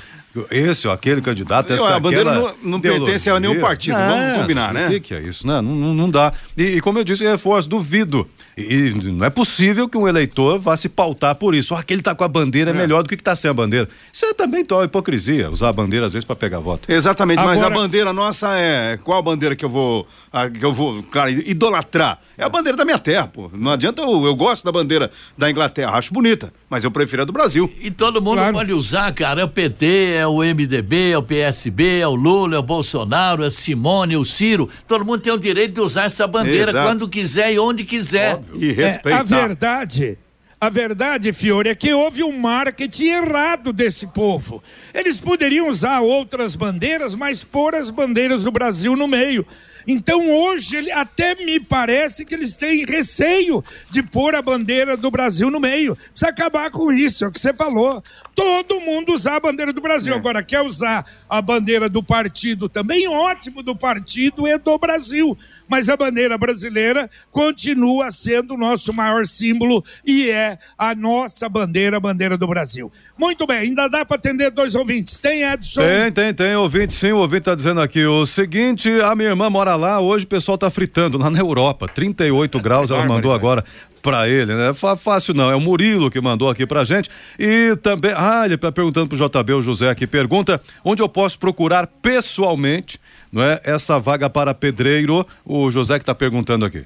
esse 0.51 0.87
ou 0.87 0.93
aquele 0.93 1.21
candidato, 1.21 1.73
essa 1.73 1.95
a 1.95 1.99
bandeira 1.99 2.29
aquela 2.31 2.53
não, 2.61 2.71
não 2.71 2.79
pertence 2.79 3.29
a 3.29 3.39
nenhum 3.39 3.59
partido, 3.59 3.97
É, 3.97 4.07
vamos 4.07 4.37
combinar, 4.41 4.73
né? 4.73 4.87
O 4.87 4.89
que, 4.91 4.99
que 4.99 5.13
é 5.13 5.21
isso, 5.21 5.45
né? 5.47 5.55
Não, 5.61 5.73
não, 5.75 5.93
não 5.93 6.09
dá. 6.09 6.31
E, 6.55 6.63
e 6.77 6.81
como 6.81 6.99
eu 6.99 7.03
disse, 7.03 7.23
eu 7.23 7.31
reforço, 7.31 7.67
duvido. 7.67 8.27
E, 8.57 8.61
e 8.61 8.93
não 9.11 9.25
é 9.25 9.29
possível 9.29 9.87
que 9.89 9.97
um 9.97 10.07
eleitor 10.07 10.59
vá 10.59 10.75
se 10.77 10.87
pautar 10.89 11.33
por 11.35 11.55
isso. 11.55 11.73
Ah, 11.73 11.79
aquele 11.79 12.01
tá 12.01 12.13
com 12.13 12.23
a 12.23 12.27
bandeira 12.27 12.69
é, 12.71 12.73
melhor 12.73 13.01
do 13.03 13.09
que 13.09 13.17
que 13.17 13.23
tá 13.23 13.35
sem 13.35 13.49
a 13.49 13.53
bandeira. 13.53 13.89
Isso 14.13 14.25
é 14.25 14.33
também 14.33 14.63
tal 14.63 14.83
hipocrisia, 14.83 15.49
usar 15.49 15.69
a 15.69 15.73
bandeira 15.73 16.05
às 16.05 16.13
vezes 16.13 16.25
para 16.25 16.35
pegar 16.35 16.59
voto. 16.59 16.91
Exatamente, 16.91 17.37
mas 17.43 17.59
a 17.61 17.65
Agora- 17.65 17.75
bandeira 17.81 18.13
nossa 18.13 18.49
é. 18.57 18.97
Qual 19.03 19.17
a 19.17 19.21
bandeira 19.21 19.55
que 19.55 19.65
eu 19.65 19.69
vou. 19.69 20.07
a- 20.31 20.49
que 20.49 20.63
eu 20.63 20.71
vou, 20.73 21.01
claro, 21.03 21.31
idolatrar? 21.31 22.19
É 22.37 22.43
a 22.43 22.49
bandeira 22.49 22.77
da 22.77 22.85
minha 22.85 22.99
terra, 22.99 23.27
pô. 23.27 23.49
Não 23.53 23.71
adianta, 23.71 24.01
eu, 24.01 24.25
eu 24.25 24.35
gosto 24.35 24.63
da 24.63 24.71
bandeira 24.71 25.09
da 25.37 25.49
Inglaterra, 25.49 25.91
acho 25.97 26.13
bonita, 26.13 26.53
mas 26.69 26.83
eu 26.83 26.91
prefiro 26.91 27.23
a 27.23 27.25
do 27.25 27.33
Brasil. 27.33 27.71
E 27.81 27.89
todo 27.89 28.21
mundo 28.21 28.37
Claro. 28.37 28.53
pode 28.53 28.71
usar, 28.73 29.11
cara. 29.13 29.41
É 29.41 29.43
o 29.43 29.47
PT, 29.49 30.13
é 30.17 30.27
o 30.27 30.43
MDB, 30.43 31.11
é 31.11 31.17
o 31.17 31.23
PSB, 31.23 31.99
é 31.99 32.07
o 32.07 32.13
Lula, 32.15 32.55
é 32.55 32.59
o 32.59 32.63
Bolsonaro, 32.63 33.43
é 33.43 33.47
a 33.47 33.51
Simone, 33.51 34.13
é 34.13 34.17
o 34.17 34.23
Ciro. 34.25 34.69
Todo 34.87 35.03
mundo 35.03 35.21
tem 35.21 35.33
o 35.33 35.37
direito 35.37 35.73
de 35.75 35.81
usar 35.81 36.03
essa 36.05 36.27
bandeira 36.27 36.69
Exato. 36.71 36.87
quando 36.87 37.09
quiser 37.09 37.53
e 37.53 37.59
onde 37.59 37.83
quiser. 37.83 38.39
E 38.53 38.69
É, 38.69 38.73
respeitar. 38.73 39.19
a 39.19 39.23
verdade. 39.23 40.17
A 40.61 40.69
verdade, 40.69 41.31
Fiore, 41.31 41.69
é 41.69 41.75
que 41.75 41.93
houve 41.93 42.21
um 42.21 42.37
marketing 42.37 43.05
errado 43.05 43.71
desse 43.71 44.05
povo. 44.07 44.61
Eles 44.93 45.17
poderiam 45.17 45.69
usar 45.69 46.01
outras 46.01 46.53
bandeiras, 46.53 47.15
mas 47.15 47.45
pôr 47.45 47.73
as 47.75 47.89
bandeiras 47.89 48.43
do 48.43 48.51
Brasil 48.51 48.93
no 48.93 49.07
meio. 49.07 49.45
Então 49.87 50.29
hoje 50.29 50.75
ele, 50.75 50.91
até 50.91 51.35
me 51.35 51.59
parece 51.59 52.25
que 52.25 52.33
eles 52.33 52.57
têm 52.57 52.85
receio 52.85 53.63
de 53.89 54.03
pôr 54.03 54.35
a 54.35 54.41
bandeira 54.41 54.95
do 54.95 55.09
Brasil 55.09 55.49
no 55.49 55.59
meio. 55.59 55.95
Precisa 55.95 56.29
acabar 56.29 56.69
com 56.71 56.91
isso, 56.91 57.25
é 57.25 57.27
o 57.27 57.31
que 57.31 57.39
você 57.39 57.53
falou. 57.53 58.03
Todo 58.35 58.79
mundo 58.79 59.13
usar 59.13 59.35
a 59.35 59.39
bandeira 59.39 59.73
do 59.73 59.81
Brasil. 59.81 60.13
Agora, 60.13 60.43
quer 60.43 60.61
usar 60.61 61.05
a 61.29 61.41
bandeira 61.41 61.89
do 61.89 62.01
partido 62.01 62.69
também? 62.69 63.07
Ótimo, 63.07 63.61
do 63.61 63.75
partido 63.75 64.47
é 64.47 64.57
do 64.57 64.77
Brasil. 64.77 65.37
Mas 65.67 65.89
a 65.89 65.97
bandeira 65.97 66.37
brasileira 66.37 67.09
continua 67.31 68.11
sendo 68.11 68.53
o 68.53 68.57
nosso 68.57 68.93
maior 68.93 69.25
símbolo 69.25 69.83
e 70.05 70.29
é 70.29 70.57
a 70.77 70.95
nossa 70.95 71.47
bandeira, 71.49 71.97
a 71.97 71.99
bandeira 71.99 72.37
do 72.37 72.47
Brasil. 72.47 72.91
Muito 73.17 73.45
bem, 73.45 73.59
ainda 73.59 73.87
dá 73.87 74.05
para 74.05 74.15
atender 74.15 74.51
dois 74.51 74.75
ouvintes. 74.75 75.19
Tem, 75.19 75.43
Edson? 75.43 75.81
Tem, 75.81 76.11
tem, 76.11 76.33
tem. 76.33 76.55
Ouvinte, 76.55 76.93
sim, 76.93 77.11
o 77.11 77.17
ouvinte 77.17 77.43
tá 77.43 77.55
dizendo 77.55 77.81
aqui 77.81 78.05
o 78.05 78.25
seguinte: 78.25 78.89
a 79.01 79.15
minha 79.15 79.29
irmã 79.29 79.49
mora 79.49 79.75
lá, 79.79 79.99
hoje 79.99 80.25
o 80.25 80.27
pessoal 80.27 80.57
tá 80.57 80.69
fritando 80.69 81.17
lá 81.17 81.29
na 81.29 81.39
Europa, 81.39 81.87
38 81.87 82.59
graus, 82.59 82.91
ela 82.91 83.05
mandou 83.05 83.31
agora 83.33 83.63
pra 84.01 84.29
ele, 84.29 84.53
né? 84.55 84.73
Fá- 84.73 84.95
Fácil 84.95 85.33
não, 85.33 85.49
é 85.51 85.55
o 85.55 85.59
Murilo 85.59 86.09
que 86.11 86.21
mandou 86.21 86.49
aqui 86.49 86.65
pra 86.67 86.83
gente. 86.83 87.09
E 87.39 87.75
também, 87.81 88.11
ah, 88.15 88.43
ele 88.45 88.57
tá 88.57 88.71
perguntando 88.71 89.07
pro 89.09 89.17
JB, 89.17 89.53
o 89.53 89.61
José 89.61 89.89
aqui, 89.89 90.05
pergunta 90.05 90.61
onde 90.85 91.01
eu 91.01 91.09
posso 91.09 91.39
procurar 91.39 91.87
pessoalmente, 91.87 92.99
não 93.31 93.41
é? 93.43 93.59
Essa 93.63 93.99
vaga 93.99 94.29
para 94.29 94.53
pedreiro, 94.53 95.25
o 95.45 95.71
José 95.71 95.97
que 95.99 96.05
tá 96.05 96.13
perguntando 96.15 96.65
aqui. 96.65 96.83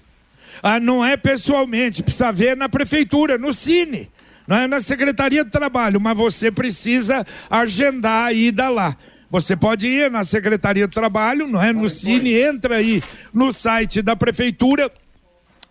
Ah, 0.61 0.79
não 0.79 1.03
é 1.03 1.17
pessoalmente, 1.17 2.01
precisa 2.03 2.31
ver 2.31 2.55
na 2.55 2.69
prefeitura, 2.69 3.37
no 3.37 3.53
Cine. 3.53 4.09
Não 4.47 4.57
é 4.57 4.67
na 4.67 4.81
Secretaria 4.81 5.43
do 5.43 5.49
Trabalho, 5.49 6.01
mas 6.01 6.17
você 6.17 6.51
precisa 6.51 7.25
agendar 7.49 8.25
a 8.27 8.33
ida 8.33 8.67
lá. 8.69 8.95
Você 9.33 9.55
pode 9.55 9.87
ir 9.87 10.11
na 10.11 10.23
Secretaria 10.23 10.87
do 10.87 10.93
Trabalho, 10.93 11.47
não 11.47 11.59
é? 11.59 11.73
No 11.73 11.89
Cine, 11.89 12.39
entra 12.39 12.75
aí 12.75 13.01
no 13.33 13.51
site 13.51 13.99
da 13.99 14.15
prefeitura, 14.15 14.91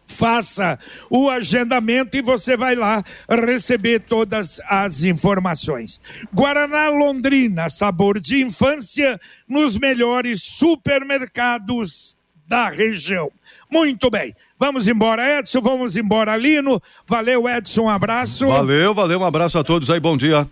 faça 0.05 0.77
o 1.09 1.31
agendamento 1.31 2.17
e 2.17 2.23
você 2.23 2.57
vai 2.57 2.75
lá 2.75 3.05
receber 3.31 4.01
todas 4.01 4.61
as 4.69 5.05
informações. 5.05 6.01
Guaraná 6.35 6.89
Londrina, 6.89 7.69
sabor 7.69 8.19
de 8.19 8.43
infância 8.43 9.21
nos 9.47 9.79
melhores 9.79 10.43
supermercados 10.43 12.17
da 12.49 12.69
região. 12.69 13.31
Muito 13.71 14.11
bem. 14.11 14.35
Vamos 14.59 14.89
embora, 14.89 15.39
Edson. 15.39 15.61
Vamos 15.61 15.97
embora, 15.97 16.37
Lino. 16.37 16.83
Valeu, 17.07 17.49
Edson. 17.49 17.83
Um 17.83 17.89
abraço. 17.89 18.49
Valeu, 18.49 18.93
valeu, 18.93 19.21
um 19.21 19.25
abraço 19.25 19.57
a 19.57 19.63
todos 19.63 19.89
aí, 19.89 20.01
bom 20.01 20.17
dia. 20.17 20.51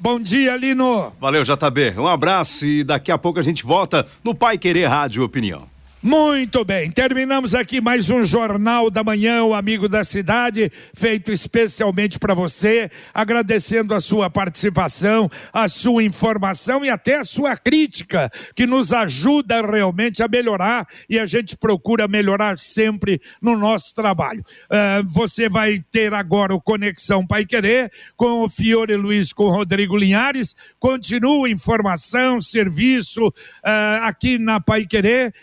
Bom 0.00 0.20
dia, 0.20 0.56
Lino. 0.56 1.12
Valeu, 1.20 1.42
JB. 1.42 1.94
Um 1.98 2.06
abraço 2.06 2.64
e 2.64 2.84
daqui 2.84 3.10
a 3.10 3.18
pouco 3.18 3.40
a 3.40 3.42
gente 3.42 3.64
volta 3.64 4.06
no 4.22 4.32
Pai 4.32 4.56
Querer 4.56 4.86
Rádio 4.86 5.24
Opinião. 5.24 5.68
Muito 6.00 6.64
bem, 6.64 6.88
terminamos 6.92 7.56
aqui 7.56 7.80
mais 7.80 8.08
um 8.08 8.22
Jornal 8.22 8.88
da 8.88 9.02
Manhã, 9.02 9.42
o 9.42 9.52
Amigo 9.52 9.88
da 9.88 10.04
Cidade, 10.04 10.70
feito 10.94 11.32
especialmente 11.32 12.20
para 12.20 12.34
você, 12.34 12.88
agradecendo 13.12 13.92
a 13.92 13.98
sua 13.98 14.30
participação, 14.30 15.28
a 15.52 15.66
sua 15.66 16.04
informação 16.04 16.84
e 16.84 16.88
até 16.88 17.16
a 17.16 17.24
sua 17.24 17.56
crítica, 17.56 18.30
que 18.54 18.64
nos 18.64 18.92
ajuda 18.92 19.60
realmente 19.60 20.22
a 20.22 20.28
melhorar 20.28 20.86
e 21.10 21.18
a 21.18 21.26
gente 21.26 21.56
procura 21.56 22.06
melhorar 22.06 22.60
sempre 22.60 23.20
no 23.42 23.58
nosso 23.58 23.92
trabalho. 23.92 24.44
Uh, 24.70 25.04
você 25.04 25.48
vai 25.48 25.84
ter 25.90 26.14
agora 26.14 26.54
o 26.54 26.60
Conexão 26.60 27.26
Pai 27.26 27.44
Querer 27.44 27.90
com 28.16 28.44
o 28.44 28.48
Fiore 28.48 28.94
Luiz, 28.94 29.32
com 29.32 29.46
o 29.46 29.50
Rodrigo 29.50 29.96
Linhares. 29.96 30.54
Continua 30.78 31.50
informação, 31.50 32.40
serviço 32.40 33.26
uh, 33.26 34.04
aqui 34.04 34.38
na 34.38 34.60
Pai 34.60 34.86
Querer 34.86 35.34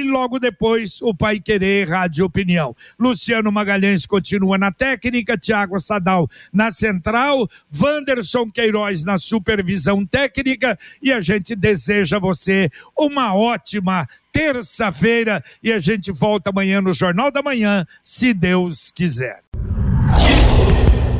e 0.00 0.10
logo 0.10 0.38
depois 0.38 1.00
o 1.02 1.14
Pai 1.14 1.40
Querer 1.40 1.88
Rádio 1.88 2.24
Opinião. 2.24 2.74
Luciano 2.98 3.52
Magalhães 3.52 4.06
continua 4.06 4.58
na 4.58 4.72
técnica, 4.72 5.36
Tiago 5.36 5.78
Sadal 5.78 6.28
na 6.52 6.72
central, 6.72 7.48
Wanderson 7.80 8.50
Queiroz 8.50 9.04
na 9.04 9.18
supervisão 9.18 10.04
técnica 10.04 10.78
e 11.02 11.12
a 11.12 11.20
gente 11.20 11.54
deseja 11.54 12.16
a 12.16 12.20
você 12.20 12.70
uma 12.98 13.34
ótima 13.34 14.08
terça-feira 14.32 15.44
e 15.62 15.72
a 15.72 15.78
gente 15.78 16.10
volta 16.10 16.50
amanhã 16.50 16.80
no 16.80 16.92
Jornal 16.92 17.30
da 17.30 17.42
Manhã, 17.42 17.86
se 18.02 18.32
Deus 18.32 18.90
quiser. 18.90 19.42